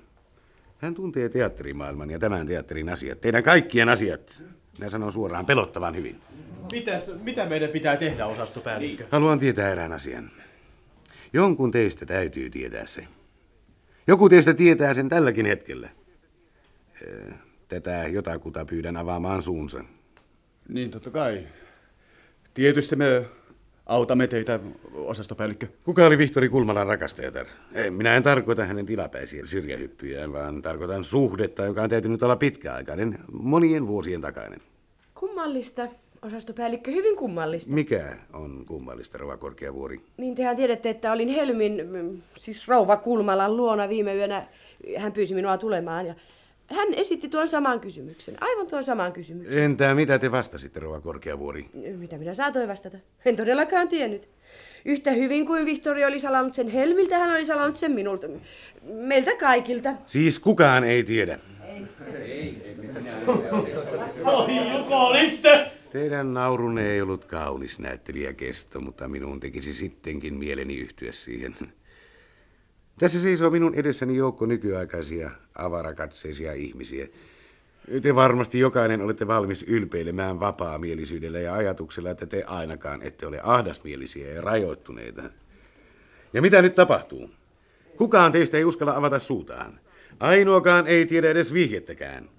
Hän 0.78 0.96
tuntee 0.96 1.30
teatterimaailman 1.30 2.10
ja 2.10 2.20
tämän 2.20 2.48
teatterin 2.48 2.90
asiat. 2.90 3.22
Teidän 3.22 3.44
kaikkien 3.44 3.90
asiat. 3.90 4.44
Minä 4.78 4.90
sanon 4.90 5.12
suoraan 5.12 5.46
pelottavan 5.46 5.96
hyvin. 5.96 6.22
Mitäs, 6.72 7.12
mitä 7.24 7.46
meidän 7.46 7.70
pitää 7.70 7.98
tehdä, 7.98 8.26
osastopäällikkö? 8.26 9.06
Haluan 9.12 9.40
tietää 9.40 9.72
erään 9.72 9.92
asian. 9.92 10.32
Jonkun 11.34 11.72
teistä 11.72 12.06
täytyy 12.06 12.50
tietää 12.50 12.86
se. 12.86 13.08
Joku 14.08 14.30
teistä 14.30 14.54
tietää 14.54 14.94
sen 14.94 15.10
tälläkin 15.10 15.46
hetkellä. 15.46 15.90
Tätä 17.68 18.08
jotakuta 18.08 18.66
pyydän 18.66 18.98
avaamaan 18.98 19.42
suunsa. 19.42 19.84
Niin, 20.70 20.92
totta 20.92 21.12
kai. 21.12 21.48
Tietysti 22.54 22.96
me 22.96 23.26
autamme 23.86 24.28
teitä, 24.28 24.60
osastopäällikkö. 24.94 25.68
Kuka 25.84 26.06
oli 26.06 26.18
Vihtori 26.18 26.50
Kulmalan 26.50 26.88
rakastajatar? 26.88 27.46
Ei, 27.74 27.92
minä 27.92 28.16
en 28.16 28.24
tarkoita 28.24 28.66
hänen 28.66 28.86
tilapäisiä 28.86 29.46
syrjähyppyjään, 29.46 30.34
vaan 30.34 30.62
tarkoitan 30.62 31.04
suhdetta, 31.04 31.66
joka 31.66 31.82
on 31.84 31.90
täytynyt 31.90 32.24
olla 32.24 32.36
pitkäaikainen, 32.36 33.18
monien 33.32 33.88
vuosien 33.88 34.22
takainen. 34.22 34.60
Kummallista, 35.16 35.88
osastopäällikkö, 36.22 36.92
hyvin 36.92 37.16
kummallista. 37.16 37.72
Mikä 37.74 38.18
on 38.34 38.66
kummallista, 38.68 39.18
Rova 39.18 39.38
Korkeavuori? 39.38 40.02
Niin 40.18 40.36
tehän 40.36 40.56
tiedätte, 40.56 40.90
että 40.90 41.12
olin 41.12 41.30
Helmin, 41.30 42.24
siis 42.38 42.68
rouva 42.68 42.98
Kulmalan 42.98 43.58
luona 43.58 43.90
viime 43.90 44.16
yönä. 44.16 44.48
Hän 44.98 45.12
pyysi 45.12 45.36
minua 45.36 45.58
tulemaan 45.58 46.06
ja 46.06 46.16
hän 46.74 46.94
esitti 46.94 47.30
tuon 47.30 47.48
saman 47.48 47.80
kysymyksen, 47.80 48.44
aivan 48.44 48.68
tuon 48.68 48.84
saman 48.84 49.14
kysymyksen. 49.14 49.64
Entä 49.64 49.96
mitä 49.96 50.20
te 50.20 50.32
vastasitte, 50.32 50.80
Rova 50.80 51.02
Korkeavuori? 51.02 51.66
Mitä 51.98 52.18
minä 52.18 52.34
saatoin 52.34 52.68
vastata? 52.68 52.98
En 53.26 53.36
todellakaan 53.36 53.88
tiennyt. 53.88 54.30
Yhtä 54.86 55.12
hyvin 55.12 55.46
kuin 55.46 55.66
Vihtori 55.66 56.06
oli 56.06 56.20
salannut 56.20 56.54
sen 56.54 56.68
Helmiltä, 56.68 57.18
hän 57.18 57.32
oli 57.32 57.46
salannut 57.46 57.76
sen 57.76 57.92
minulta. 57.92 58.28
Meiltä 58.84 59.36
kaikilta. 59.36 59.94
Siis 60.06 60.40
kukaan 60.40 60.84
ei 60.84 61.04
tiedä. 61.04 61.40
Oi 64.24 64.78
jukoliste! 64.78 65.72
Teidän 65.92 66.34
naurunne 66.34 66.92
ei 66.92 67.02
ollut 67.02 67.26
kaunis 67.26 67.80
näyttelijäkesto, 67.80 68.82
mutta 68.82 69.08
minun 69.08 69.40
tekisi 69.40 69.74
sittenkin 69.74 70.34
mieleni 70.34 70.76
yhtyä 70.76 71.12
siihen. 71.12 71.56
Tässä 73.00 73.20
seisoo 73.20 73.50
minun 73.50 73.76
edessäni 73.76 74.16
joukko 74.16 74.46
nykyaikaisia 74.46 75.32
avarakatseisia 75.56 76.54
ihmisiä. 76.54 77.08
Te 78.02 78.16
varmasti 78.16 78.60
jokainen 78.60 79.02
olette 79.02 79.28
valmis 79.28 79.64
ylpeilemään 79.64 80.40
vapaamielisyydellä 80.40 81.40
ja 81.40 81.54
ajatuksella, 81.54 82.10
että 82.10 82.26
te 82.26 82.44
ainakaan 82.44 83.02
ette 83.02 83.28
ole 83.28 83.40
ahdasmielisiä 83.44 84.34
ja 84.34 84.42
rajoittuneita. 84.42 85.24
Ja 86.34 86.42
mitä 86.42 86.62
nyt 86.62 86.76
tapahtuu? 86.76 87.30
Kukaan 87.98 88.32
teistä 88.32 88.58
ei 88.58 88.66
uskalla 88.66 88.96
avata 88.96 89.20
suutaan. 89.20 89.80
Ainoakaan 90.20 90.88
ei 90.88 91.06
tiedä 91.06 91.30
edes 91.30 91.54
vihjettäkään. 91.54 92.30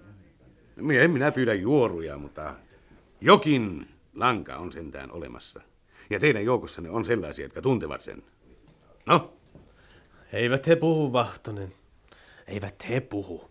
En 1.01 1.11
minä 1.11 1.33
pyydä 1.33 1.55
juoruja, 1.55 2.19
mutta 2.19 2.55
jokin 3.21 3.88
lanka 4.14 4.57
on 4.57 4.73
sentään 4.73 5.12
olemassa. 5.12 5.61
Ja 6.11 6.21
teidän 6.21 6.45
joukossanne 6.45 6.90
on 6.90 7.05
sellaisia, 7.05 7.45
jotka 7.45 7.62
tuntevat 7.62 8.03
sen. 8.03 8.23
No, 9.07 9.33
eivät 10.35 10.66
he 10.66 10.77
puhu, 10.77 11.12
Vahtonen. 11.12 11.75
Eivät 12.47 12.88
he 12.88 13.01
puhu. 13.01 13.51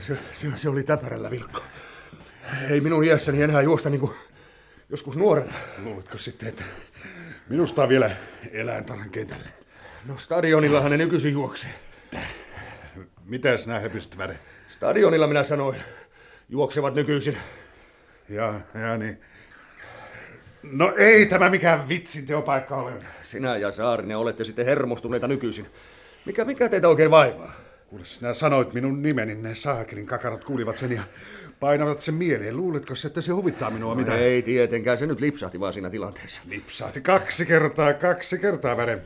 Se, 0.00 0.18
se, 0.32 0.56
se 0.56 0.68
oli 0.68 0.82
täpärällä 0.82 1.30
Vilkko. 1.30 1.60
Ei 2.70 2.80
minun 2.80 3.04
iässäni 3.04 3.42
enää 3.42 3.62
juosta 3.62 3.90
niin 3.90 4.00
kuin 4.00 4.12
joskus 4.90 5.16
nuorena. 5.16 5.52
Luuletko 5.78 6.18
sitten, 6.18 6.48
että 6.48 6.64
minusta 7.48 7.82
on 7.82 7.88
vielä 7.88 8.10
eläintarhan 8.52 9.10
kentälle. 9.10 9.63
No 10.06 10.18
stadionillahan 10.18 10.90
ne 10.90 10.96
nykyisin 10.96 11.32
juoksee. 11.32 11.70
Mitäs 13.24 13.66
nää 13.66 13.80
höpiset 13.80 14.18
väre? 14.18 14.38
Stadionilla 14.68 15.26
minä 15.26 15.42
sanoin. 15.42 15.80
Juoksevat 16.48 16.94
nykyisin. 16.94 17.36
Ja, 18.28 18.54
ja 18.74 18.96
niin. 18.98 19.20
No 20.62 20.94
ei 20.96 21.26
tämä 21.26 21.50
mikään 21.50 21.88
vitsin 21.88 22.26
teopaikka 22.26 22.76
ole. 22.76 22.92
Sinä 23.22 23.56
ja 23.56 23.70
Saarinen 23.70 24.18
olette 24.18 24.44
sitten 24.44 24.66
hermostuneita 24.66 25.28
nykyisin. 25.28 25.66
Mikä, 26.24 26.44
mikä 26.44 26.68
teitä 26.68 26.88
oikein 26.88 27.10
vaivaa? 27.10 27.52
Kuule, 27.88 28.04
sinä 28.04 28.34
sanoit 28.34 28.72
minun 28.72 29.02
nimeni, 29.02 29.34
ne 29.34 29.54
saakelin 29.54 30.06
kakarat 30.06 30.44
kuulivat 30.44 30.78
sen 30.78 30.92
ja 30.92 31.02
painavat 31.60 32.00
sen 32.00 32.14
mieleen. 32.14 32.56
Luuletko 32.56 32.94
että 33.06 33.20
se 33.20 33.32
huvittaa 33.32 33.70
minua 33.70 33.94
mitä? 33.94 34.10
No 34.10 34.16
ei 34.18 34.42
tietenkään, 34.42 34.98
se 34.98 35.06
nyt 35.06 35.20
lipsahti 35.20 35.60
vaan 35.60 35.72
siinä 35.72 35.90
tilanteessa. 35.90 36.42
Lipsahti 36.48 37.00
kaksi 37.00 37.46
kertaa, 37.46 37.94
kaksi 37.94 38.38
kertaa 38.38 38.76
väre. 38.76 39.02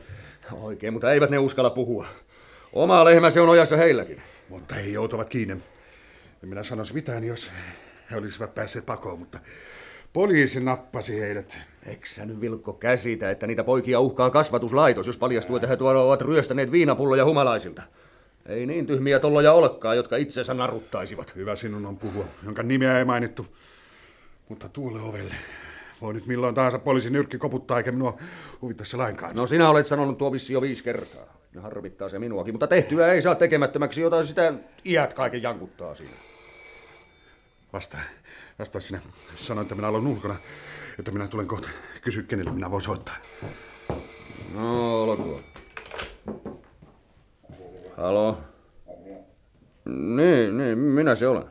Oikein, 0.51 0.93
mutta 0.93 1.13
eivät 1.13 1.29
ne 1.29 1.37
uskalla 1.37 1.69
puhua. 1.69 2.07
Oma 2.73 3.05
lehmä 3.05 3.29
se 3.29 3.41
on 3.41 3.49
ojassa 3.49 3.77
heilläkin. 3.77 4.21
Mutta 4.49 4.75
he 4.75 4.81
joutuvat 4.81 5.29
kiinni. 5.29 5.53
En 6.43 6.49
minä 6.49 6.63
sanoisi 6.63 6.93
mitään, 6.93 7.23
jos 7.23 7.51
he 8.11 8.17
olisivat 8.17 8.55
päässeet 8.55 8.85
pakoon, 8.85 9.19
mutta 9.19 9.39
poliisi 10.13 10.59
nappasi 10.59 11.19
heidät. 11.19 11.57
Eksä 11.85 12.25
nyt 12.25 12.41
Vilkko 12.41 12.73
käsitä, 12.73 13.31
että 13.31 13.47
niitä 13.47 13.63
poikia 13.63 13.99
uhkaa 13.99 14.29
kasvatuslaitos, 14.29 15.07
jos 15.07 15.17
paljastuu, 15.17 15.55
että 15.55 15.67
he 15.67 15.77
tuolla 15.77 16.01
ovat 16.01 16.21
ryöstäneet 16.21 16.71
viinapulloja 16.71 17.25
humalaisilta. 17.25 17.81
Ei 18.45 18.65
niin 18.65 18.87
tyhmiä 18.87 19.19
tolloja 19.19 19.53
olekaan, 19.53 19.97
jotka 19.97 20.17
itsensä 20.17 20.53
naruttaisivat. 20.53 21.35
Hyvä 21.35 21.55
sinun 21.55 21.85
on 21.85 21.97
puhua, 21.97 22.25
jonka 22.43 22.63
nimeä 22.63 22.99
ei 22.99 23.05
mainittu. 23.05 23.47
Mutta 24.49 24.69
tuolle 24.69 25.01
ovelle 25.01 25.35
voi 26.01 26.13
nyt 26.13 26.27
milloin 26.27 26.55
tahansa 26.55 26.79
poliisin 26.79 27.13
nyrkki 27.13 27.37
koputtaa, 27.37 27.77
eikä 27.77 27.91
minua 27.91 28.17
huvita 28.61 28.85
se 28.85 28.97
lainkaan. 28.97 29.35
No 29.35 29.47
sinä 29.47 29.69
olet 29.69 29.87
sanonut 29.87 30.17
tuo 30.17 30.31
vissi 30.31 30.53
jo 30.53 30.61
viisi 30.61 30.83
kertaa. 30.83 31.39
Ja 31.55 31.61
harvittaa 31.61 32.09
se 32.09 32.19
minuakin, 32.19 32.53
mutta 32.53 32.67
tehtyä 32.67 33.13
ei 33.13 33.21
saa 33.21 33.35
tekemättömäksi, 33.35 34.01
jota 34.01 34.25
sitä 34.25 34.53
iät 34.85 35.13
kaiken 35.13 35.43
jankuttaa 35.43 35.95
siinä. 35.95 36.13
Vastaa, 37.73 37.99
vastaa 38.59 38.81
sinä. 38.81 38.99
Sanoin, 39.35 39.65
että 39.65 39.75
minä 39.75 39.87
olen 39.87 40.07
ulkona, 40.07 40.35
että 40.99 41.11
minä 41.11 41.27
tulen 41.27 41.47
kohta. 41.47 41.69
Kysy, 42.01 42.23
kenelle 42.23 42.51
minä 42.51 42.71
voin 42.71 42.81
soittaa. 42.81 43.15
No, 44.55 45.03
olkoon. 45.03 45.39
Halo? 47.97 48.37
Niin, 49.85 50.57
niin, 50.57 50.77
minä 50.77 51.15
se 51.15 51.27
olen. 51.27 51.45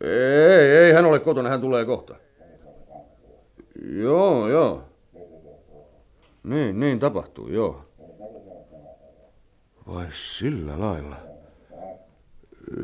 Ei, 0.00 0.76
ei 0.78 0.92
hän 0.92 1.04
ole 1.04 1.18
kotona, 1.18 1.48
hän 1.48 1.60
tulee 1.60 1.84
kohta. 1.84 2.25
Joo, 3.84 4.48
joo. 4.48 4.84
Niin, 6.42 6.80
niin 6.80 6.98
tapahtuu, 6.98 7.48
joo. 7.48 7.84
Vai 9.86 10.06
sillä 10.10 10.80
lailla? 10.80 11.16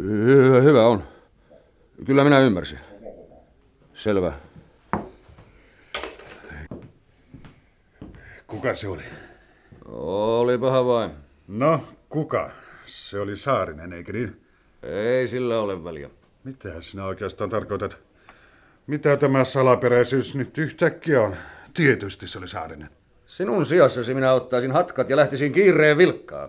Hyvä, 0.03 0.61
hyvä 0.61 0.87
on. 0.87 1.03
Kyllä 2.07 2.25
minä 2.25 2.41
ymmärsin. 2.41 2.79
Selvä. 3.95 4.33
Kuka 8.47 8.75
se 8.75 8.89
oli? 8.89 9.03
Olipahan 9.89 10.87
vain. 10.87 11.11
No, 11.49 11.81
kuka? 12.09 12.51
Se 12.87 13.21
oli 13.21 13.37
Saarinen, 13.37 13.93
eikö 13.93 14.13
niin? 14.13 14.47
Ei 14.83 15.29
sillä 15.29 15.61
ole 15.61 15.85
väliä. 15.85 16.11
Mitä 16.45 16.83
sinä 16.83 17.05
oikeastaan 17.05 17.51
tarkoitat? 17.51 17.99
Mitä 18.93 19.17
tämä 19.17 19.45
salaperäisyys 19.45 20.35
nyt 20.35 20.59
yhtäkkiä 20.59 21.23
on? 21.23 21.37
Tietysti 21.75 22.29
se 22.29 22.39
oli 22.39 22.49
Saarinen. 22.49 22.89
Sinun 23.27 23.67
sijassasi 23.67 24.15
minä 24.15 24.33
ottaisin 24.33 24.73
hatkat 24.73 25.11
ja 25.11 25.17
lähtisin 25.17 25.53
kiireen 25.53 25.99
vilkkaan. 25.99 26.49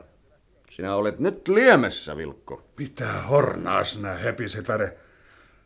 Sinä 0.70 0.96
olet 0.96 1.20
nyt 1.20 1.48
liemessä, 1.48 2.18
Vilkko. 2.18 2.62
Mitä 2.78 3.06
hornaa 3.30 3.84
sinä 3.84 4.14
hepiset 4.14 4.68
väre? 4.68 4.98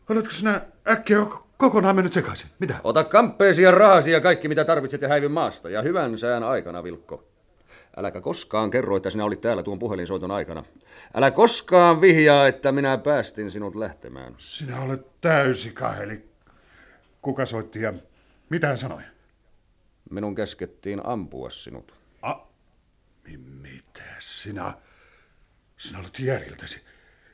Oletko 0.10 0.34
sinä 0.34 0.62
äkkiä 0.88 1.18
kokonaan 1.58 1.96
mennyt 1.96 2.14
sekaisin? 2.14 2.50
Mitä? 2.60 2.76
Ota 2.84 3.04
kamppeesi 3.04 3.64
ja 3.64 3.72
rahasi 3.72 4.12
ja 4.12 4.22
kaikki 4.22 4.48
mitä 4.48 4.66
tarvitset 4.66 5.02
ja 5.02 5.08
häivy 5.08 5.28
maasta. 5.28 5.70
Ja 5.70 5.82
hyvän 5.82 6.18
sään 6.18 6.44
aikana, 6.44 6.84
Vilkko. 6.84 7.24
Äläkä 7.98 8.22
koskaan 8.22 8.70
kerro, 8.70 8.98
että 8.98 9.10
sinä 9.10 9.26
olit 9.26 9.42
täällä 9.42 9.64
tuon 9.64 9.80
puhelinsoiton 9.80 10.32
aikana. 10.32 10.64
Älä 11.14 11.32
koskaan 11.32 12.02
vihjaa, 12.02 12.48
että 12.48 12.72
minä 12.72 12.98
päästin 12.98 13.52
sinut 13.52 13.76
lähtemään. 13.76 14.36
Sinä 14.38 14.82
olet 14.82 15.22
täysi 15.22 15.72
kaheli. 15.72 16.27
Kuka 17.22 17.46
soitti 17.46 17.82
ja 17.82 17.94
mitä 18.50 18.68
hän 18.68 18.78
sanoi? 18.78 19.02
Minun 20.10 20.36
käskettiin 20.36 21.06
ampua 21.06 21.50
sinut. 21.50 21.94
A, 22.22 22.34
mitä 23.62 24.04
sinä? 24.20 24.74
Sinä 25.78 26.00
olet 26.00 26.20
järjeltäsi. 26.20 26.82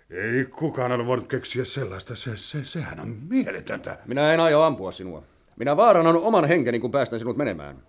Ei 0.10 0.46
kukaan 0.46 0.92
ole 0.92 1.06
voinut 1.06 1.28
keksiä 1.28 1.66
sellaista. 1.66 2.16
Se, 2.16 2.38
se, 2.38 2.64
sehän 2.64 3.00
on 3.00 3.18
mieletöntä. 3.30 3.98
Minä 4.06 4.34
en 4.34 4.40
aio 4.40 4.62
ampua 4.62 4.92
sinua. 4.92 5.24
Minä 5.56 5.78
vaarannan 5.78 6.18
oman 6.18 6.46
henkeni, 6.46 6.80
kun 6.80 6.92
päästän 6.92 7.20
sinut 7.20 7.38
menemään. 7.38 7.84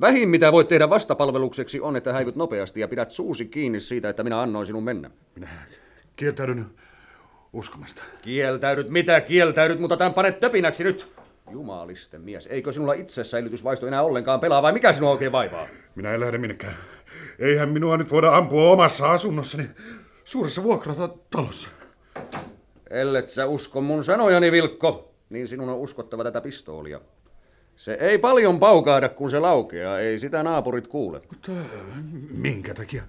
Vähin 0.00 0.28
mitä 0.28 0.52
voit 0.52 0.68
tehdä 0.68 0.90
vastapalvelukseksi 0.90 1.80
on, 1.80 1.96
että 1.96 2.12
häivyt 2.12 2.36
nopeasti 2.36 2.80
ja 2.80 2.88
pidät 2.88 3.10
suusi 3.10 3.46
kiinni 3.46 3.80
siitä, 3.80 4.08
että 4.08 4.22
minä 4.22 4.40
annoin 4.42 4.66
sinun 4.66 4.84
mennä. 4.84 5.10
Minä 5.34 5.48
kieltäydyn 6.16 6.66
uskomasta. 7.52 8.02
Kieltäydyt 8.22 8.90
mitä 8.90 9.20
kieltäydyt, 9.20 9.80
mutta 9.80 9.96
tämän 9.96 10.14
panet 10.14 10.40
töpinäksi 10.40 10.84
nyt. 10.84 11.17
Jumalisten 11.50 12.20
mies, 12.20 12.46
eikö 12.46 12.72
sinulla 12.72 12.92
itsesäilytysvaisto 12.92 13.86
enää 13.86 14.02
ollenkaan 14.02 14.40
pelaa 14.40 14.62
vai 14.62 14.72
mikä 14.72 14.92
sinua 14.92 15.10
oikein 15.10 15.32
vaivaa? 15.32 15.66
Minä 15.94 16.14
en 16.14 16.20
lähde 16.20 16.38
minnekään. 16.38 16.74
Eihän 17.38 17.68
minua 17.68 17.96
nyt 17.96 18.10
voida 18.10 18.36
ampua 18.36 18.70
omassa 18.70 19.10
asunnossani 19.12 19.70
suuressa 20.24 20.62
vuokratalossa. 20.62 21.68
Ellet 22.90 23.28
sä 23.28 23.46
usko 23.46 23.80
mun 23.80 24.04
sanojani, 24.04 24.52
Vilkko, 24.52 25.14
niin 25.30 25.48
sinun 25.48 25.68
on 25.68 25.78
uskottava 25.78 26.24
tätä 26.24 26.40
pistoolia. 26.40 27.00
Se 27.76 27.92
ei 28.00 28.18
paljon 28.18 28.60
paukaada, 28.60 29.08
kun 29.08 29.30
se 29.30 29.38
laukeaa. 29.38 30.00
Ei 30.00 30.18
sitä 30.18 30.42
naapurit 30.42 30.86
kuule. 30.86 31.22
Mutta 31.30 31.52
minkä 32.30 32.74
takia? 32.74 33.02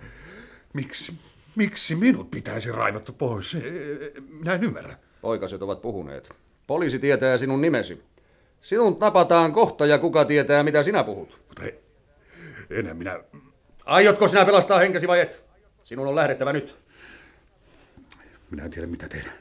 Miksi? 0.73 1.13
Miksi 1.55 1.95
minut 1.95 2.31
pitäisi 2.31 2.71
raivattu 2.71 3.13
pois? 3.13 3.57
Minä 4.29 4.53
en 4.53 4.63
ymmärrä. 4.63 4.95
Poikaset 5.21 5.61
ovat 5.61 5.81
puhuneet. 5.81 6.29
Poliisi 6.67 6.99
tietää 6.99 7.37
sinun 7.37 7.61
nimesi. 7.61 8.03
Sinun 8.61 8.97
napataan 8.99 9.53
kohta 9.53 9.85
ja 9.85 9.97
kuka 9.97 10.25
tietää, 10.25 10.63
mitä 10.63 10.83
sinä 10.83 11.03
puhut. 11.03 11.39
Mutta 11.47 11.63
ei, 11.63 11.79
enää 12.69 12.93
minä... 12.93 13.19
Aiotko 13.85 14.27
sinä 14.27 14.45
pelastaa 14.45 14.79
henkesi 14.79 15.07
vai 15.07 15.19
et? 15.19 15.43
Sinun 15.83 16.07
on 16.07 16.15
lähdettävä 16.15 16.53
nyt. 16.53 16.75
Minä 18.51 18.63
en 18.63 18.71
tiedä, 18.71 18.87
mitä 18.87 19.07
tehdä. 19.09 19.31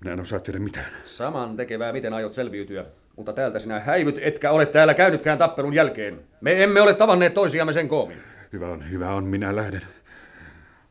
Minä 0.00 0.12
en 0.12 0.20
osaa 0.20 0.40
tehdä 0.40 0.58
mitään. 0.58 0.92
Saman 1.04 1.56
tekevää, 1.56 1.92
miten 1.92 2.12
aiot 2.12 2.34
selviytyä. 2.34 2.84
Mutta 3.16 3.32
täältä 3.32 3.58
sinä 3.58 3.80
häivyt, 3.80 4.18
etkä 4.20 4.50
ole 4.50 4.66
täällä 4.66 4.94
käynytkään 4.94 5.38
tappelun 5.38 5.74
jälkeen. 5.74 6.20
Me 6.40 6.62
emme 6.62 6.80
ole 6.80 6.94
tavanneet 6.94 7.34
toisiamme 7.34 7.72
sen 7.72 7.88
koomin. 7.88 8.18
Hyvä 8.52 8.68
on, 8.68 8.90
hyvä 8.90 9.10
on, 9.10 9.24
minä 9.24 9.56
lähden. 9.56 9.82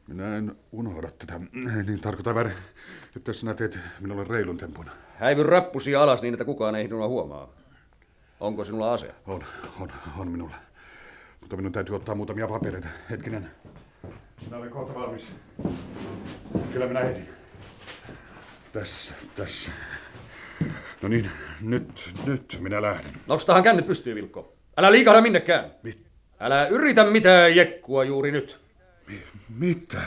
Minä 0.07 0.37
en 0.37 0.55
unohda 0.71 1.09
tätä. 1.11 1.39
Niin 1.87 2.01
tarkoitan 2.01 2.35
väre, 2.35 2.51
että 3.15 3.33
sinä 3.33 3.53
teet 3.53 3.79
minulle 3.99 4.23
reilun 4.23 4.57
tempun. 4.57 4.85
Häivy 5.19 5.43
rappusi 5.43 5.95
alas 5.95 6.21
niin, 6.21 6.33
että 6.33 6.45
kukaan 6.45 6.75
ei 6.75 6.83
sinua 6.83 7.07
huomaa. 7.07 7.49
Onko 8.39 8.63
sinulla 8.63 8.93
ase? 8.93 9.11
On, 9.27 9.43
on, 9.79 9.91
on 10.17 10.31
minulla. 10.31 10.55
Mutta 11.41 11.55
minun 11.55 11.71
täytyy 11.71 11.95
ottaa 11.95 12.15
muutamia 12.15 12.47
papereita. 12.47 12.87
Hetkinen. 13.09 13.51
Minä 14.45 14.57
olen 14.57 14.69
kohta 14.69 14.95
valmis. 14.95 15.31
Kyllä 16.73 16.87
minä 16.87 16.99
heti. 16.99 17.21
Tässä, 18.73 19.13
tässä. 19.35 19.71
No 21.01 21.09
niin, 21.09 21.31
nyt, 21.61 22.09
nyt 22.25 22.57
minä 22.59 22.81
lähden. 22.81 23.13
Nostahan 23.27 23.63
kännet 23.63 23.87
pystyy, 23.87 24.15
Vilkko. 24.15 24.53
Älä 24.77 24.91
liikahda 24.91 25.21
minnekään. 25.21 25.71
Mit? 25.83 26.07
Älä 26.39 26.67
yritä 26.67 27.03
mitään 27.03 27.55
jekkua 27.55 28.03
juuri 28.03 28.31
nyt. 28.31 28.59
Mi- 29.07 29.23
mitä? 29.49 30.01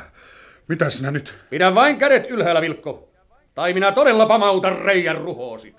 Mitä 0.68 0.90
sinä 0.90 1.10
nyt? 1.10 1.34
Pidä 1.50 1.74
vain 1.74 1.96
kädet 1.96 2.30
ylhäällä, 2.30 2.60
Vilkko. 2.60 3.11
Tai 3.54 3.72
minä 3.72 3.92
todella 3.92 4.26
pamautan 4.26 4.78
reijän 4.78 5.16
ruhoosi. 5.16 5.74